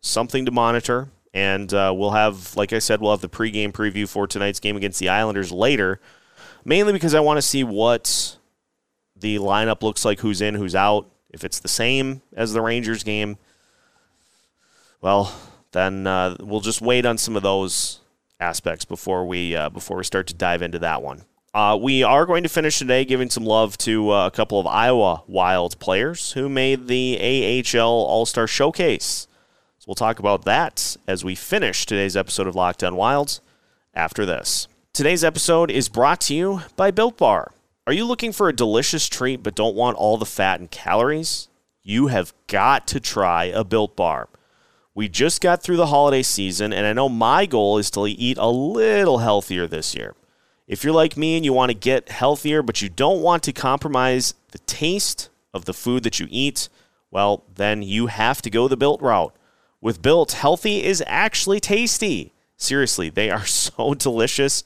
something 0.00 0.46
to 0.46 0.52
monitor, 0.52 1.08
and 1.34 1.72
uh, 1.74 1.92
we'll 1.94 2.12
have, 2.12 2.56
like 2.56 2.72
I 2.72 2.78
said, 2.78 3.00
we'll 3.00 3.10
have 3.10 3.20
the 3.20 3.28
pregame 3.28 3.72
preview 3.72 4.08
for 4.08 4.26
tonight's 4.26 4.60
game 4.60 4.76
against 4.76 5.00
the 5.00 5.08
Islanders 5.08 5.50
later. 5.50 6.00
Mainly 6.64 6.92
because 6.92 7.14
I 7.14 7.20
want 7.20 7.38
to 7.38 7.42
see 7.42 7.64
what 7.64 8.37
the 9.20 9.38
lineup 9.38 9.82
looks 9.82 10.04
like, 10.04 10.20
who's 10.20 10.40
in, 10.40 10.54
who's 10.54 10.74
out. 10.74 11.10
If 11.30 11.44
it's 11.44 11.60
the 11.60 11.68
same 11.68 12.22
as 12.32 12.52
the 12.52 12.62
Rangers 12.62 13.04
game, 13.04 13.36
well, 15.00 15.34
then 15.72 16.06
uh, 16.06 16.36
we'll 16.40 16.60
just 16.60 16.80
wait 16.80 17.04
on 17.04 17.18
some 17.18 17.36
of 17.36 17.42
those 17.42 18.00
aspects 18.40 18.84
before 18.84 19.26
we 19.26 19.54
uh, 19.54 19.68
before 19.68 19.96
we 19.98 20.04
start 20.04 20.26
to 20.28 20.34
dive 20.34 20.62
into 20.62 20.78
that 20.78 21.02
one. 21.02 21.24
Uh, 21.54 21.76
we 21.80 22.02
are 22.02 22.26
going 22.26 22.42
to 22.42 22.48
finish 22.48 22.78
today 22.78 23.04
giving 23.04 23.30
some 23.30 23.44
love 23.44 23.76
to 23.78 24.10
uh, 24.10 24.26
a 24.26 24.30
couple 24.30 24.60
of 24.60 24.66
Iowa 24.66 25.22
Wild 25.26 25.78
players 25.78 26.32
who 26.32 26.48
made 26.48 26.88
the 26.88 27.64
AHL 27.74 27.88
All 27.88 28.26
Star 28.26 28.46
Showcase. 28.46 29.26
So 29.78 29.84
we'll 29.86 29.94
talk 29.94 30.18
about 30.18 30.44
that 30.44 30.96
as 31.06 31.24
we 31.24 31.34
finish 31.34 31.84
today's 31.84 32.16
episode 32.16 32.46
of 32.46 32.54
Locked 32.54 32.84
On 32.84 32.96
Wilds 32.96 33.40
after 33.94 34.24
this. 34.24 34.68
Today's 34.92 35.24
episode 35.24 35.70
is 35.70 35.88
brought 35.88 36.20
to 36.22 36.34
you 36.34 36.62
by 36.76 36.90
Built 36.90 37.16
Bar. 37.16 37.52
Are 37.88 37.94
you 37.94 38.04
looking 38.04 38.32
for 38.32 38.50
a 38.50 38.54
delicious 38.54 39.08
treat 39.08 39.42
but 39.42 39.54
don't 39.54 39.74
want 39.74 39.96
all 39.96 40.18
the 40.18 40.26
fat 40.26 40.60
and 40.60 40.70
calories? 40.70 41.48
You 41.82 42.08
have 42.08 42.34
got 42.46 42.86
to 42.88 43.00
try 43.00 43.44
a 43.44 43.64
Built 43.64 43.96
Bar. 43.96 44.28
We 44.94 45.08
just 45.08 45.40
got 45.40 45.62
through 45.62 45.78
the 45.78 45.86
holiday 45.86 46.22
season, 46.22 46.74
and 46.74 46.86
I 46.86 46.92
know 46.92 47.08
my 47.08 47.46
goal 47.46 47.78
is 47.78 47.90
to 47.92 48.04
eat 48.04 48.36
a 48.36 48.50
little 48.50 49.20
healthier 49.20 49.66
this 49.66 49.94
year. 49.94 50.14
If 50.66 50.84
you're 50.84 50.92
like 50.92 51.16
me 51.16 51.36
and 51.36 51.46
you 51.46 51.54
want 51.54 51.70
to 51.70 51.74
get 51.74 52.10
healthier, 52.10 52.60
but 52.60 52.82
you 52.82 52.90
don't 52.90 53.22
want 53.22 53.42
to 53.44 53.54
compromise 53.54 54.34
the 54.52 54.58
taste 54.58 55.30
of 55.54 55.64
the 55.64 55.72
food 55.72 56.02
that 56.02 56.20
you 56.20 56.26
eat, 56.28 56.68
well, 57.10 57.42
then 57.54 57.80
you 57.80 58.08
have 58.08 58.42
to 58.42 58.50
go 58.50 58.68
the 58.68 58.76
Built 58.76 59.00
route. 59.00 59.34
With 59.80 60.02
Built, 60.02 60.32
healthy 60.32 60.84
is 60.84 61.02
actually 61.06 61.58
tasty. 61.58 62.34
Seriously, 62.58 63.08
they 63.08 63.30
are 63.30 63.46
so 63.46 63.94
delicious, 63.94 64.62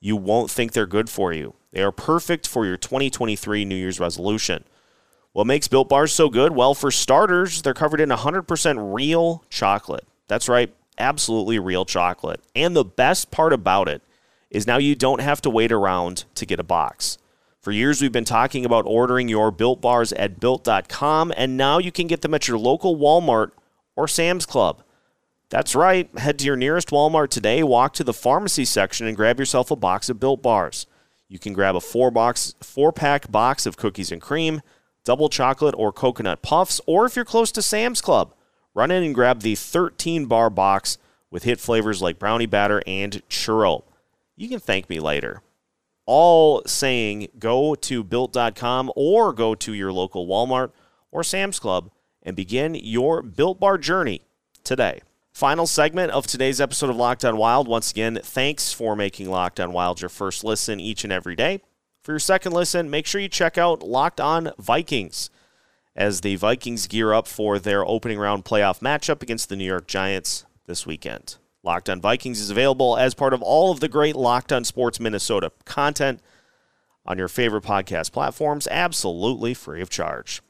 you 0.00 0.16
won't 0.16 0.50
think 0.50 0.72
they're 0.72 0.84
good 0.84 1.08
for 1.08 1.32
you. 1.32 1.54
They 1.72 1.82
are 1.82 1.92
perfect 1.92 2.46
for 2.46 2.64
your 2.64 2.76
2023 2.76 3.64
New 3.64 3.74
Year's 3.74 4.00
resolution. 4.00 4.64
What 5.32 5.46
makes 5.46 5.68
Built 5.68 5.88
Bars 5.88 6.12
so 6.12 6.28
good? 6.28 6.52
Well, 6.52 6.74
for 6.74 6.90
starters, 6.90 7.62
they're 7.62 7.74
covered 7.74 8.00
in 8.00 8.08
100% 8.08 8.94
real 8.94 9.44
chocolate. 9.50 10.06
That's 10.26 10.48
right, 10.48 10.74
absolutely 10.98 11.58
real 11.58 11.84
chocolate. 11.84 12.40
And 12.56 12.74
the 12.74 12.84
best 12.84 13.30
part 13.30 13.52
about 13.52 13.88
it 13.88 14.02
is 14.50 14.66
now 14.66 14.78
you 14.78 14.94
don't 14.94 15.20
have 15.20 15.40
to 15.42 15.50
wait 15.50 15.70
around 15.70 16.24
to 16.34 16.46
get 16.46 16.60
a 16.60 16.64
box. 16.64 17.18
For 17.60 17.72
years, 17.72 18.00
we've 18.00 18.12
been 18.12 18.24
talking 18.24 18.64
about 18.64 18.86
ordering 18.86 19.28
your 19.28 19.50
Built 19.50 19.80
Bars 19.80 20.12
at 20.14 20.40
Built.com, 20.40 21.32
and 21.36 21.56
now 21.56 21.78
you 21.78 21.92
can 21.92 22.06
get 22.06 22.22
them 22.22 22.32
at 22.32 22.48
your 22.48 22.58
local 22.58 22.96
Walmart 22.96 23.50
or 23.94 24.08
Sam's 24.08 24.46
Club. 24.46 24.82
That's 25.50 25.74
right. 25.74 26.08
Head 26.18 26.38
to 26.38 26.46
your 26.46 26.56
nearest 26.56 26.88
Walmart 26.88 27.28
today, 27.28 27.62
walk 27.62 27.94
to 27.94 28.04
the 28.04 28.12
pharmacy 28.12 28.64
section, 28.64 29.06
and 29.06 29.16
grab 29.16 29.38
yourself 29.38 29.70
a 29.70 29.76
box 29.76 30.08
of 30.08 30.20
Built 30.20 30.42
Bars. 30.42 30.86
You 31.28 31.38
can 31.38 31.52
grab 31.52 31.76
a 31.76 31.80
four 31.80 32.10
box, 32.10 32.54
four 32.62 32.92
pack 32.92 33.30
box 33.30 33.66
of 33.66 33.76
cookies 33.76 34.10
and 34.10 34.20
cream, 34.20 34.62
double 35.04 35.28
chocolate 35.28 35.74
or 35.76 35.92
coconut 35.92 36.42
puffs, 36.42 36.80
or 36.86 37.04
if 37.04 37.16
you're 37.16 37.24
close 37.24 37.52
to 37.52 37.62
Sam's 37.62 38.00
Club, 38.00 38.34
run 38.74 38.90
in 38.90 39.02
and 39.02 39.14
grab 39.14 39.40
the 39.40 39.54
13 39.54 40.26
bar 40.26 40.48
box 40.48 40.98
with 41.30 41.44
hit 41.44 41.60
flavors 41.60 42.00
like 42.00 42.18
brownie 42.18 42.46
batter 42.46 42.82
and 42.86 43.22
churro. 43.28 43.84
You 44.36 44.48
can 44.48 44.60
thank 44.60 44.88
me 44.88 45.00
later. 45.00 45.42
All 46.06 46.62
saying 46.64 47.28
go 47.38 47.74
to 47.74 48.02
built.com 48.02 48.90
or 48.96 49.32
go 49.34 49.54
to 49.54 49.74
your 49.74 49.92
local 49.92 50.26
Walmart 50.26 50.70
or 51.10 51.22
Sam's 51.22 51.58
Club 51.58 51.90
and 52.22 52.34
begin 52.34 52.74
your 52.74 53.22
Built 53.22 53.60
Bar 53.60 53.76
journey 53.76 54.22
today. 54.64 55.02
Final 55.38 55.68
segment 55.68 56.10
of 56.10 56.26
today's 56.26 56.60
episode 56.60 56.90
of 56.90 56.96
Locked 56.96 57.24
On 57.24 57.36
Wild. 57.36 57.68
Once 57.68 57.92
again, 57.92 58.18
thanks 58.24 58.72
for 58.72 58.96
making 58.96 59.30
Locked 59.30 59.60
On 59.60 59.70
Wild 59.70 60.00
your 60.00 60.08
first 60.08 60.42
listen 60.42 60.80
each 60.80 61.04
and 61.04 61.12
every 61.12 61.36
day. 61.36 61.60
For 62.02 62.10
your 62.10 62.18
second 62.18 62.54
listen, 62.54 62.90
make 62.90 63.06
sure 63.06 63.20
you 63.20 63.28
check 63.28 63.56
out 63.56 63.80
Locked 63.80 64.20
On 64.20 64.50
Vikings 64.58 65.30
as 65.94 66.22
the 66.22 66.34
Vikings 66.34 66.88
gear 66.88 67.12
up 67.12 67.28
for 67.28 67.60
their 67.60 67.86
opening 67.86 68.18
round 68.18 68.44
playoff 68.44 68.80
matchup 68.80 69.22
against 69.22 69.48
the 69.48 69.54
New 69.54 69.64
York 69.64 69.86
Giants 69.86 70.44
this 70.66 70.84
weekend. 70.86 71.36
Locked 71.62 71.88
On 71.88 72.00
Vikings 72.00 72.40
is 72.40 72.50
available 72.50 72.96
as 72.96 73.14
part 73.14 73.32
of 73.32 73.40
all 73.40 73.70
of 73.70 73.78
the 73.78 73.86
great 73.86 74.16
Locked 74.16 74.52
On 74.52 74.64
Sports 74.64 74.98
Minnesota 74.98 75.52
content 75.64 76.20
on 77.06 77.16
your 77.16 77.28
favorite 77.28 77.62
podcast 77.62 78.10
platforms, 78.10 78.66
absolutely 78.72 79.54
free 79.54 79.82
of 79.82 79.88
charge. 79.88 80.42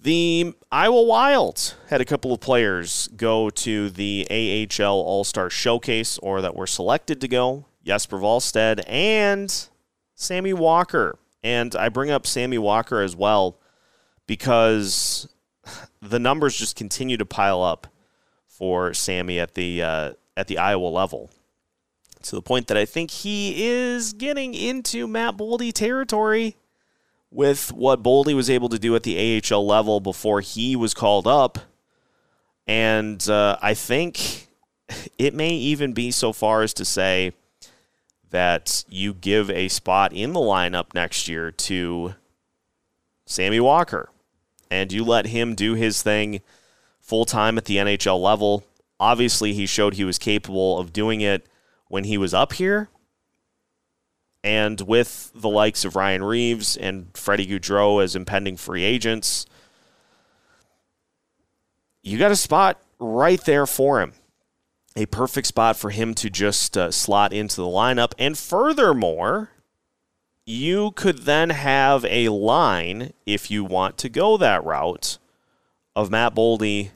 The 0.00 0.54
Iowa 0.70 1.02
Wild 1.02 1.74
had 1.88 2.00
a 2.00 2.04
couple 2.04 2.32
of 2.32 2.40
players 2.40 3.08
go 3.16 3.50
to 3.50 3.90
the 3.90 4.26
AHL 4.30 4.94
All 4.94 5.24
Star 5.24 5.50
Showcase, 5.50 6.18
or 6.18 6.40
that 6.40 6.54
were 6.54 6.68
selected 6.68 7.20
to 7.20 7.28
go. 7.28 7.66
Jesper 7.84 8.18
Wallstedt 8.18 8.84
and 8.86 9.68
Sammy 10.14 10.52
Walker. 10.52 11.18
And 11.42 11.74
I 11.74 11.88
bring 11.88 12.10
up 12.10 12.26
Sammy 12.26 12.58
Walker 12.58 13.00
as 13.00 13.16
well 13.16 13.58
because 14.26 15.28
the 16.02 16.18
numbers 16.18 16.56
just 16.56 16.76
continue 16.76 17.16
to 17.16 17.26
pile 17.26 17.62
up 17.62 17.88
for 18.46 18.94
Sammy 18.94 19.40
at 19.40 19.54
the 19.54 19.82
uh, 19.82 20.12
at 20.36 20.46
the 20.46 20.58
Iowa 20.58 20.88
level 20.88 21.30
to 22.22 22.36
the 22.36 22.42
point 22.42 22.68
that 22.68 22.76
I 22.76 22.84
think 22.84 23.10
he 23.10 23.66
is 23.66 24.12
getting 24.12 24.54
into 24.54 25.08
Matt 25.08 25.36
Boldy 25.36 25.72
territory 25.72 26.56
with 27.30 27.72
what 27.72 28.02
Boldy 28.02 28.34
was 28.34 28.48
able 28.48 28.68
to 28.70 28.78
do 28.78 28.94
at 28.94 29.02
the 29.02 29.42
AHL 29.42 29.66
level 29.66 30.00
before 30.00 30.40
he 30.40 30.76
was 30.76 30.94
called 30.94 31.26
up. 31.26 31.58
And 32.66 33.26
uh, 33.28 33.58
I 33.60 33.74
think 33.74 34.48
it 35.18 35.34
may 35.34 35.50
even 35.50 35.92
be 35.92 36.10
so 36.10 36.32
far 36.32 36.62
as 36.62 36.74
to 36.74 36.84
say 36.84 37.32
that 38.30 38.84
you 38.88 39.14
give 39.14 39.50
a 39.50 39.68
spot 39.68 40.12
in 40.12 40.32
the 40.32 40.40
lineup 40.40 40.94
next 40.94 41.28
year 41.28 41.50
to 41.50 42.14
Sammy 43.26 43.60
Walker 43.60 44.10
and 44.70 44.92
you 44.92 45.04
let 45.04 45.26
him 45.26 45.54
do 45.54 45.74
his 45.74 46.02
thing 46.02 46.40
full 47.00 47.24
time 47.24 47.56
at 47.56 47.64
the 47.64 47.76
NHL 47.76 48.20
level. 48.20 48.64
Obviously, 49.00 49.54
he 49.54 49.66
showed 49.66 49.94
he 49.94 50.04
was 50.04 50.18
capable 50.18 50.78
of 50.78 50.92
doing 50.92 51.20
it 51.20 51.46
when 51.88 52.04
he 52.04 52.18
was 52.18 52.34
up 52.34 52.54
here. 52.54 52.88
And 54.44 54.80
with 54.82 55.32
the 55.34 55.48
likes 55.48 55.84
of 55.84 55.96
Ryan 55.96 56.22
Reaves 56.22 56.76
and 56.76 57.08
Freddie 57.14 57.46
Gaudreau 57.46 58.02
as 58.02 58.14
impending 58.14 58.56
free 58.56 58.84
agents, 58.84 59.46
you 62.02 62.18
got 62.18 62.30
a 62.30 62.36
spot 62.36 62.80
right 62.98 63.40
there 63.44 63.66
for 63.66 64.00
him. 64.00 64.12
A 64.96 65.06
perfect 65.06 65.46
spot 65.46 65.76
for 65.76 65.90
him 65.90 66.14
to 66.14 66.30
just 66.30 66.76
uh, 66.76 66.90
slot 66.90 67.32
into 67.32 67.56
the 67.56 67.66
lineup. 67.66 68.12
And 68.18 68.38
furthermore, 68.38 69.50
you 70.44 70.92
could 70.92 71.18
then 71.18 71.50
have 71.50 72.04
a 72.06 72.30
line, 72.30 73.12
if 73.26 73.50
you 73.50 73.64
want 73.64 73.98
to 73.98 74.08
go 74.08 74.36
that 74.36 74.64
route, 74.64 75.18
of 75.94 76.10
Matt 76.10 76.34
Boldy, 76.34 76.90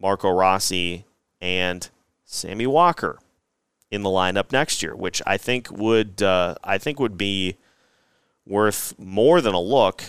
Marco 0.00 0.30
Rossi, 0.30 1.04
and 1.40 1.88
Sammy 2.24 2.66
Walker 2.66 3.18
in 3.92 4.02
the 4.02 4.08
lineup 4.08 4.50
next 4.50 4.82
year, 4.82 4.96
which 4.96 5.20
I 5.26 5.36
think 5.36 5.70
would 5.70 6.22
uh, 6.22 6.56
I 6.64 6.78
think 6.78 6.98
would 6.98 7.18
be 7.18 7.58
worth 8.46 8.98
more 8.98 9.40
than 9.40 9.54
a 9.54 9.60
look. 9.60 10.02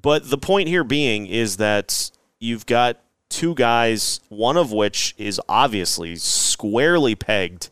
But 0.00 0.28
the 0.28 0.36
point 0.36 0.68
here 0.68 0.84
being 0.84 1.26
is 1.26 1.56
that 1.56 2.10
you've 2.40 2.66
got 2.66 3.00
two 3.30 3.54
guys, 3.54 4.20
one 4.28 4.56
of 4.56 4.72
which 4.72 5.14
is 5.16 5.40
obviously 5.48 6.16
squarely 6.16 7.14
pegged 7.14 7.70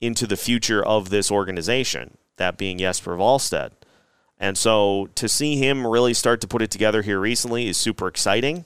into 0.00 0.26
the 0.26 0.36
future 0.36 0.84
of 0.84 1.08
this 1.08 1.30
organization, 1.30 2.18
that 2.36 2.58
being 2.58 2.78
Jesper 2.78 3.16
Wallstedt. 3.16 3.72
And 4.38 4.56
so 4.56 5.08
to 5.14 5.28
see 5.28 5.56
him 5.56 5.86
really 5.86 6.14
start 6.14 6.40
to 6.42 6.48
put 6.48 6.62
it 6.62 6.70
together 6.70 7.02
here 7.02 7.20
recently 7.20 7.68
is 7.68 7.76
super 7.76 8.06
exciting. 8.06 8.64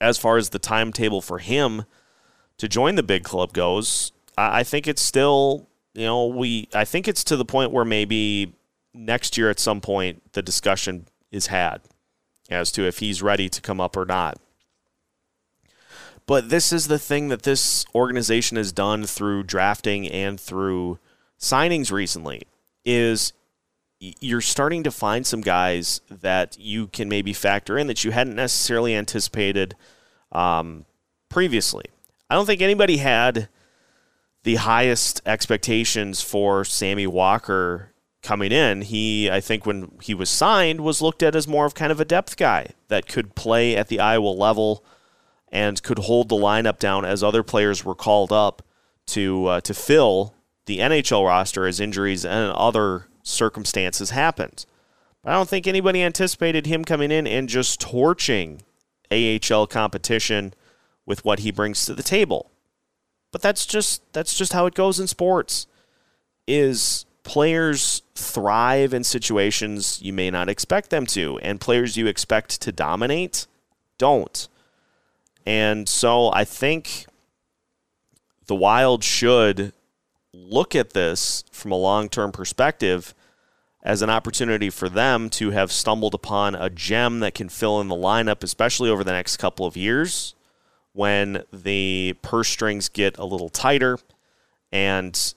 As 0.00 0.16
far 0.18 0.38
as 0.38 0.50
the 0.50 0.58
timetable 0.58 1.20
for 1.20 1.38
him 1.38 1.84
to 2.56 2.68
join 2.68 2.94
the 2.94 3.02
big 3.02 3.24
club 3.24 3.52
goes, 3.52 4.12
I 4.36 4.62
think 4.62 4.88
it's 4.88 5.02
still, 5.02 5.68
you 5.94 6.04
know, 6.04 6.26
we 6.26 6.68
I 6.74 6.84
think 6.84 7.08
it's 7.08 7.24
to 7.24 7.36
the 7.36 7.44
point 7.44 7.72
where 7.72 7.84
maybe 7.84 8.54
next 8.94 9.36
year 9.36 9.50
at 9.50 9.60
some 9.60 9.80
point 9.80 10.32
the 10.32 10.42
discussion 10.42 11.06
is 11.30 11.48
had 11.48 11.80
as 12.50 12.72
to 12.72 12.86
if 12.86 12.98
he's 12.98 13.22
ready 13.22 13.48
to 13.48 13.60
come 13.60 13.80
up 13.80 13.96
or 13.96 14.04
not. 14.04 14.38
But 16.26 16.48
this 16.48 16.72
is 16.72 16.88
the 16.88 16.98
thing 16.98 17.28
that 17.28 17.42
this 17.42 17.84
organization 17.94 18.56
has 18.56 18.72
done 18.72 19.04
through 19.04 19.44
drafting 19.44 20.06
and 20.08 20.38
through 20.38 20.98
signings 21.40 21.90
recently 21.90 22.42
is 22.84 23.32
you're 23.98 24.40
starting 24.40 24.82
to 24.84 24.90
find 24.90 25.26
some 25.26 25.40
guys 25.40 26.00
that 26.08 26.56
you 26.58 26.86
can 26.86 27.08
maybe 27.08 27.32
factor 27.32 27.76
in 27.76 27.86
that 27.86 28.04
you 28.04 28.12
hadn't 28.12 28.36
necessarily 28.36 28.94
anticipated 28.94 29.74
um, 30.32 30.86
previously. 31.28 31.84
I 32.30 32.34
don't 32.34 32.46
think 32.46 32.62
anybody 32.62 32.98
had 32.98 33.48
the 34.42 34.56
highest 34.56 35.20
expectations 35.26 36.22
for 36.22 36.64
Sammy 36.64 37.06
Walker 37.06 37.92
coming 38.22 38.52
in. 38.52 38.82
He, 38.82 39.30
I 39.30 39.40
think, 39.40 39.66
when 39.66 39.92
he 40.02 40.14
was 40.14 40.30
signed, 40.30 40.80
was 40.80 41.02
looked 41.02 41.22
at 41.22 41.34
as 41.34 41.48
more 41.48 41.66
of 41.66 41.74
kind 41.74 41.92
of 41.92 42.00
a 42.00 42.04
depth 42.04 42.36
guy 42.36 42.68
that 42.88 43.06
could 43.06 43.34
play 43.34 43.76
at 43.76 43.88
the 43.88 44.00
Iowa 44.00 44.28
level 44.28 44.84
and 45.52 45.82
could 45.82 46.00
hold 46.00 46.28
the 46.28 46.36
lineup 46.36 46.78
down 46.78 47.04
as 47.04 47.22
other 47.22 47.42
players 47.42 47.84
were 47.84 47.94
called 47.94 48.32
up 48.32 48.62
to 49.06 49.46
uh, 49.46 49.60
to 49.62 49.74
fill 49.74 50.34
the 50.66 50.78
NHL 50.78 51.26
roster 51.26 51.66
as 51.66 51.80
injuries 51.80 52.24
and 52.24 52.52
other 52.52 53.06
circumstances 53.22 54.10
happened. 54.10 54.64
But 55.22 55.30
I 55.30 55.34
don't 55.34 55.48
think 55.48 55.66
anybody 55.66 56.02
anticipated 56.02 56.66
him 56.66 56.84
coming 56.84 57.10
in 57.10 57.26
and 57.26 57.48
just 57.48 57.80
torching 57.80 58.62
AHL 59.10 59.66
competition 59.66 60.54
with 61.04 61.24
what 61.24 61.40
he 61.40 61.50
brings 61.50 61.84
to 61.86 61.94
the 61.94 62.02
table. 62.02 62.49
But 63.32 63.42
that's 63.42 63.66
just 63.66 64.02
that's 64.12 64.36
just 64.36 64.52
how 64.52 64.66
it 64.66 64.74
goes 64.74 64.98
in 64.98 65.06
sports. 65.06 65.66
Is 66.46 67.06
players 67.22 68.02
thrive 68.14 68.92
in 68.92 69.04
situations 69.04 70.00
you 70.02 70.12
may 70.12 70.30
not 70.30 70.48
expect 70.48 70.90
them 70.90 71.06
to, 71.06 71.38
and 71.38 71.60
players 71.60 71.96
you 71.96 72.06
expect 72.06 72.60
to 72.62 72.72
dominate 72.72 73.46
don't. 73.98 74.48
And 75.46 75.88
so 75.88 76.32
I 76.32 76.44
think 76.44 77.06
the 78.46 78.54
Wild 78.54 79.04
should 79.04 79.72
look 80.32 80.74
at 80.74 80.90
this 80.90 81.44
from 81.52 81.70
a 81.70 81.76
long 81.76 82.08
term 82.08 82.32
perspective 82.32 83.14
as 83.82 84.02
an 84.02 84.10
opportunity 84.10 84.68
for 84.68 84.88
them 84.88 85.30
to 85.30 85.50
have 85.50 85.72
stumbled 85.72 86.14
upon 86.14 86.54
a 86.54 86.68
gem 86.68 87.20
that 87.20 87.34
can 87.34 87.48
fill 87.48 87.80
in 87.80 87.88
the 87.88 87.94
lineup, 87.94 88.42
especially 88.42 88.90
over 88.90 89.02
the 89.02 89.12
next 89.12 89.38
couple 89.38 89.64
of 89.66 89.76
years, 89.76 90.34
when 90.92 91.44
the 91.52 92.14
purse 92.22 92.48
strings 92.48 92.88
get 92.88 93.18
a 93.18 93.24
little 93.24 93.48
tighter. 93.48 93.98
And 94.72 95.34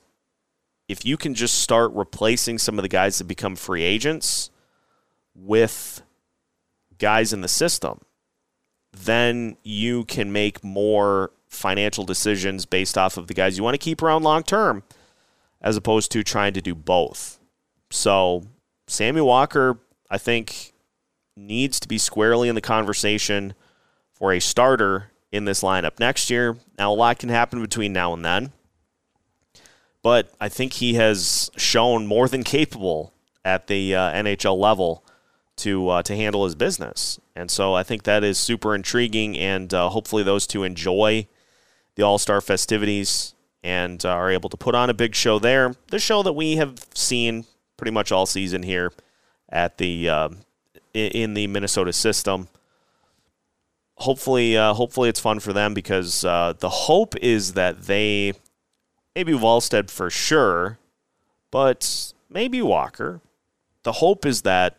if 0.88 1.04
you 1.04 1.16
can 1.16 1.34
just 1.34 1.58
start 1.60 1.92
replacing 1.92 2.58
some 2.58 2.78
of 2.78 2.82
the 2.82 2.88
guys 2.88 3.18
that 3.18 3.24
become 3.24 3.56
free 3.56 3.82
agents 3.82 4.50
with 5.34 6.02
guys 6.98 7.32
in 7.32 7.40
the 7.40 7.48
system, 7.48 8.00
then 8.92 9.56
you 9.62 10.04
can 10.04 10.32
make 10.32 10.62
more 10.62 11.30
financial 11.48 12.04
decisions 12.04 12.66
based 12.66 12.98
off 12.98 13.16
of 13.16 13.26
the 13.26 13.34
guys 13.34 13.56
you 13.56 13.64
want 13.64 13.74
to 13.74 13.78
keep 13.78 14.02
around 14.02 14.22
long 14.22 14.42
term 14.42 14.82
as 15.60 15.76
opposed 15.76 16.12
to 16.12 16.22
trying 16.22 16.52
to 16.52 16.60
do 16.60 16.74
both. 16.74 17.40
So, 17.90 18.44
Sammy 18.86 19.20
Walker, 19.20 19.78
I 20.10 20.18
think, 20.18 20.72
needs 21.36 21.80
to 21.80 21.88
be 21.88 21.98
squarely 21.98 22.48
in 22.48 22.54
the 22.54 22.60
conversation 22.60 23.54
for 24.12 24.32
a 24.32 24.40
starter 24.40 25.10
in 25.34 25.44
this 25.46 25.62
lineup 25.62 25.98
next 25.98 26.30
year. 26.30 26.56
Now, 26.78 26.92
a 26.92 26.94
lot 26.94 27.18
can 27.18 27.28
happen 27.28 27.60
between 27.60 27.92
now 27.92 28.14
and 28.14 28.24
then, 28.24 28.52
but 30.00 30.32
I 30.40 30.48
think 30.48 30.74
he 30.74 30.94
has 30.94 31.50
shown 31.56 32.06
more 32.06 32.28
than 32.28 32.44
capable 32.44 33.12
at 33.44 33.66
the 33.66 33.96
uh, 33.96 34.12
NHL 34.12 34.56
level 34.56 35.04
to 35.56 35.88
uh, 35.88 36.02
to 36.04 36.14
handle 36.14 36.44
his 36.44 36.54
business, 36.54 37.18
and 37.34 37.50
so 37.50 37.74
I 37.74 37.82
think 37.82 38.04
that 38.04 38.22
is 38.22 38.38
super 38.38 38.76
intriguing, 38.76 39.36
and 39.36 39.74
uh, 39.74 39.88
hopefully 39.88 40.22
those 40.22 40.46
two 40.46 40.62
enjoy 40.62 41.26
the 41.96 42.04
All 42.04 42.18
Star 42.18 42.40
festivities 42.40 43.34
and 43.64 44.04
uh, 44.04 44.10
are 44.10 44.30
able 44.30 44.50
to 44.50 44.56
put 44.56 44.74
on 44.76 44.88
a 44.88 44.94
big 44.94 45.16
show 45.16 45.38
there. 45.40 45.74
The 45.88 45.98
show 45.98 46.22
that 46.22 46.34
we 46.34 46.56
have 46.56 46.86
seen 46.94 47.44
pretty 47.76 47.92
much 47.92 48.12
all 48.12 48.26
season 48.26 48.62
here 48.62 48.92
at 49.48 49.78
the 49.78 50.08
uh, 50.08 50.28
in 50.92 51.34
the 51.34 51.48
Minnesota 51.48 51.92
system. 51.92 52.48
Hopefully, 53.96 54.56
uh, 54.56 54.74
hopefully 54.74 55.08
it's 55.08 55.20
fun 55.20 55.40
for 55.40 55.52
them 55.52 55.72
because 55.72 56.24
uh, 56.24 56.54
the 56.58 56.68
hope 56.68 57.16
is 57.16 57.52
that 57.52 57.82
they 57.82 58.32
maybe 59.14 59.32
Wallstedt 59.32 59.90
for 59.90 60.10
sure, 60.10 60.78
but 61.50 62.12
maybe 62.28 62.60
Walker. 62.60 63.20
The 63.84 63.92
hope 63.92 64.26
is 64.26 64.42
that 64.42 64.76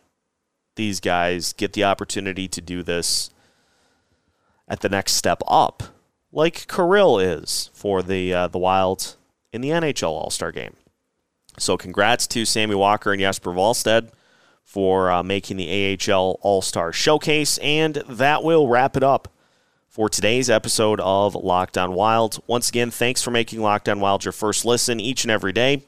these 0.74 1.00
guys 1.00 1.52
get 1.54 1.72
the 1.72 1.84
opportunity 1.84 2.48
to 2.48 2.60
do 2.60 2.82
this 2.82 3.30
at 4.68 4.80
the 4.80 4.88
next 4.88 5.12
step 5.12 5.40
up 5.48 5.82
like 6.36 6.68
Kirill 6.68 7.18
is 7.18 7.70
for 7.72 8.02
the 8.02 8.32
uh, 8.32 8.46
the 8.48 8.58
Wild 8.58 9.16
in 9.52 9.62
the 9.62 9.70
NHL 9.70 10.10
All 10.10 10.30
Star 10.30 10.52
Game. 10.52 10.76
So, 11.58 11.76
congrats 11.76 12.26
to 12.28 12.44
Sammy 12.44 12.74
Walker 12.74 13.12
and 13.12 13.20
Jasper 13.20 13.50
Wallstedt 13.50 14.10
for 14.66 15.10
uh, 15.12 15.22
making 15.22 15.56
the 15.56 15.96
AHL 16.10 16.38
All 16.42 16.60
Star 16.60 16.92
Showcase, 16.92 17.56
and 17.58 17.94
that 18.08 18.42
will 18.42 18.68
wrap 18.68 18.96
it 18.96 19.02
up 19.04 19.28
for 19.88 20.10
today's 20.10 20.50
episode 20.50 21.00
of 21.00 21.36
Locked 21.36 21.78
On 21.78 21.94
Wild. 21.94 22.42
Once 22.48 22.68
again, 22.68 22.90
thanks 22.90 23.22
for 23.22 23.30
making 23.30 23.62
Locked 23.62 23.88
On 23.88 24.00
Wild 24.00 24.24
your 24.24 24.32
first 24.32 24.64
listen 24.64 24.98
each 24.98 25.22
and 25.22 25.30
every 25.30 25.52
day. 25.52 25.84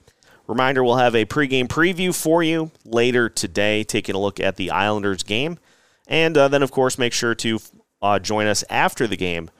Reminder: 0.46 0.84
We'll 0.84 0.96
have 0.96 1.16
a 1.16 1.26
pregame 1.26 1.66
preview 1.66 2.14
for 2.14 2.42
you 2.42 2.70
later 2.84 3.28
today, 3.28 3.82
taking 3.82 4.14
a 4.14 4.20
look 4.20 4.38
at 4.38 4.56
the 4.56 4.70
Islanders 4.70 5.24
game, 5.24 5.58
and 6.06 6.38
uh, 6.38 6.46
then 6.46 6.62
of 6.62 6.70
course 6.70 6.96
make 6.98 7.12
sure 7.12 7.34
to 7.34 7.58
uh, 8.00 8.20
join 8.20 8.46
us 8.46 8.62
after 8.70 9.08
the 9.08 9.16
game 9.16 9.50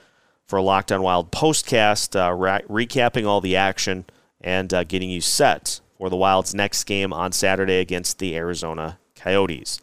for 0.47 0.61
On 0.61 1.03
Wild 1.03 1.33
postcast, 1.33 2.15
uh, 2.15 2.33
re- 2.33 2.87
recapping 2.87 3.27
all 3.27 3.41
the 3.41 3.57
action 3.57 4.07
and 4.41 4.73
uh, 4.73 4.85
getting 4.85 5.11
you 5.11 5.21
set 5.21 5.81
for 5.99 6.09
the 6.09 6.17
Wild's 6.17 6.55
next 6.55 6.85
game 6.85 7.13
on 7.13 7.33
Saturday 7.33 7.81
against 7.81 8.21
the 8.21 8.37
Arizona 8.37 8.99
Coyotes. 9.19 9.81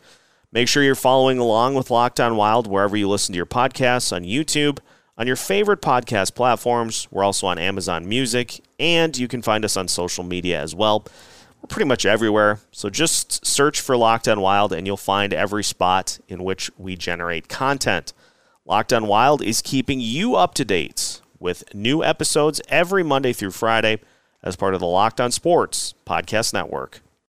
Make 0.51 0.67
sure 0.67 0.83
you're 0.83 0.95
following 0.95 1.37
along 1.37 1.75
with 1.75 1.91
Locked 1.91 2.19
On 2.19 2.37
Wild 2.37 2.67
wherever 2.67 2.95
you 2.95 3.09
listen 3.09 3.33
to 3.33 3.37
your 3.37 3.45
podcasts 3.45 4.15
on 4.15 4.23
YouTube, 4.23 4.79
on 5.17 5.27
your 5.27 5.35
favorite 5.35 5.81
podcast 5.81 6.33
platforms. 6.33 7.07
We're 7.11 7.23
also 7.23 7.47
on 7.47 7.57
Amazon 7.57 8.07
Music, 8.07 8.61
and 8.79 9.17
you 9.17 9.27
can 9.27 9.41
find 9.41 9.65
us 9.65 9.75
on 9.75 9.87
social 9.87 10.23
media 10.23 10.61
as 10.61 10.73
well. 10.73 11.05
We're 11.61 11.67
pretty 11.67 11.87
much 11.87 12.05
everywhere. 12.05 12.59
So 12.71 12.89
just 12.89 13.45
search 13.45 13.81
for 13.81 13.97
Locked 13.97 14.27
On 14.27 14.39
Wild, 14.39 14.71
and 14.71 14.87
you'll 14.87 14.97
find 14.97 15.33
every 15.33 15.63
spot 15.63 16.19
in 16.27 16.43
which 16.43 16.71
we 16.77 16.95
generate 16.95 17.49
content. 17.49 18.13
Locked 18.65 18.93
on 18.93 19.07
Wild 19.07 19.41
is 19.41 19.61
keeping 19.61 19.99
you 19.99 20.35
up 20.35 20.53
to 20.55 20.65
date 20.65 21.21
with 21.39 21.75
new 21.75 22.03
episodes 22.03 22.61
every 22.69 23.03
Monday 23.03 23.33
through 23.33 23.51
Friday 23.51 23.99
as 24.41 24.55
part 24.55 24.73
of 24.73 24.79
the 24.79 24.87
Locked 24.87 25.19
on 25.19 25.31
Sports 25.31 25.95
Podcast 26.05 26.53
Network. 26.53 27.01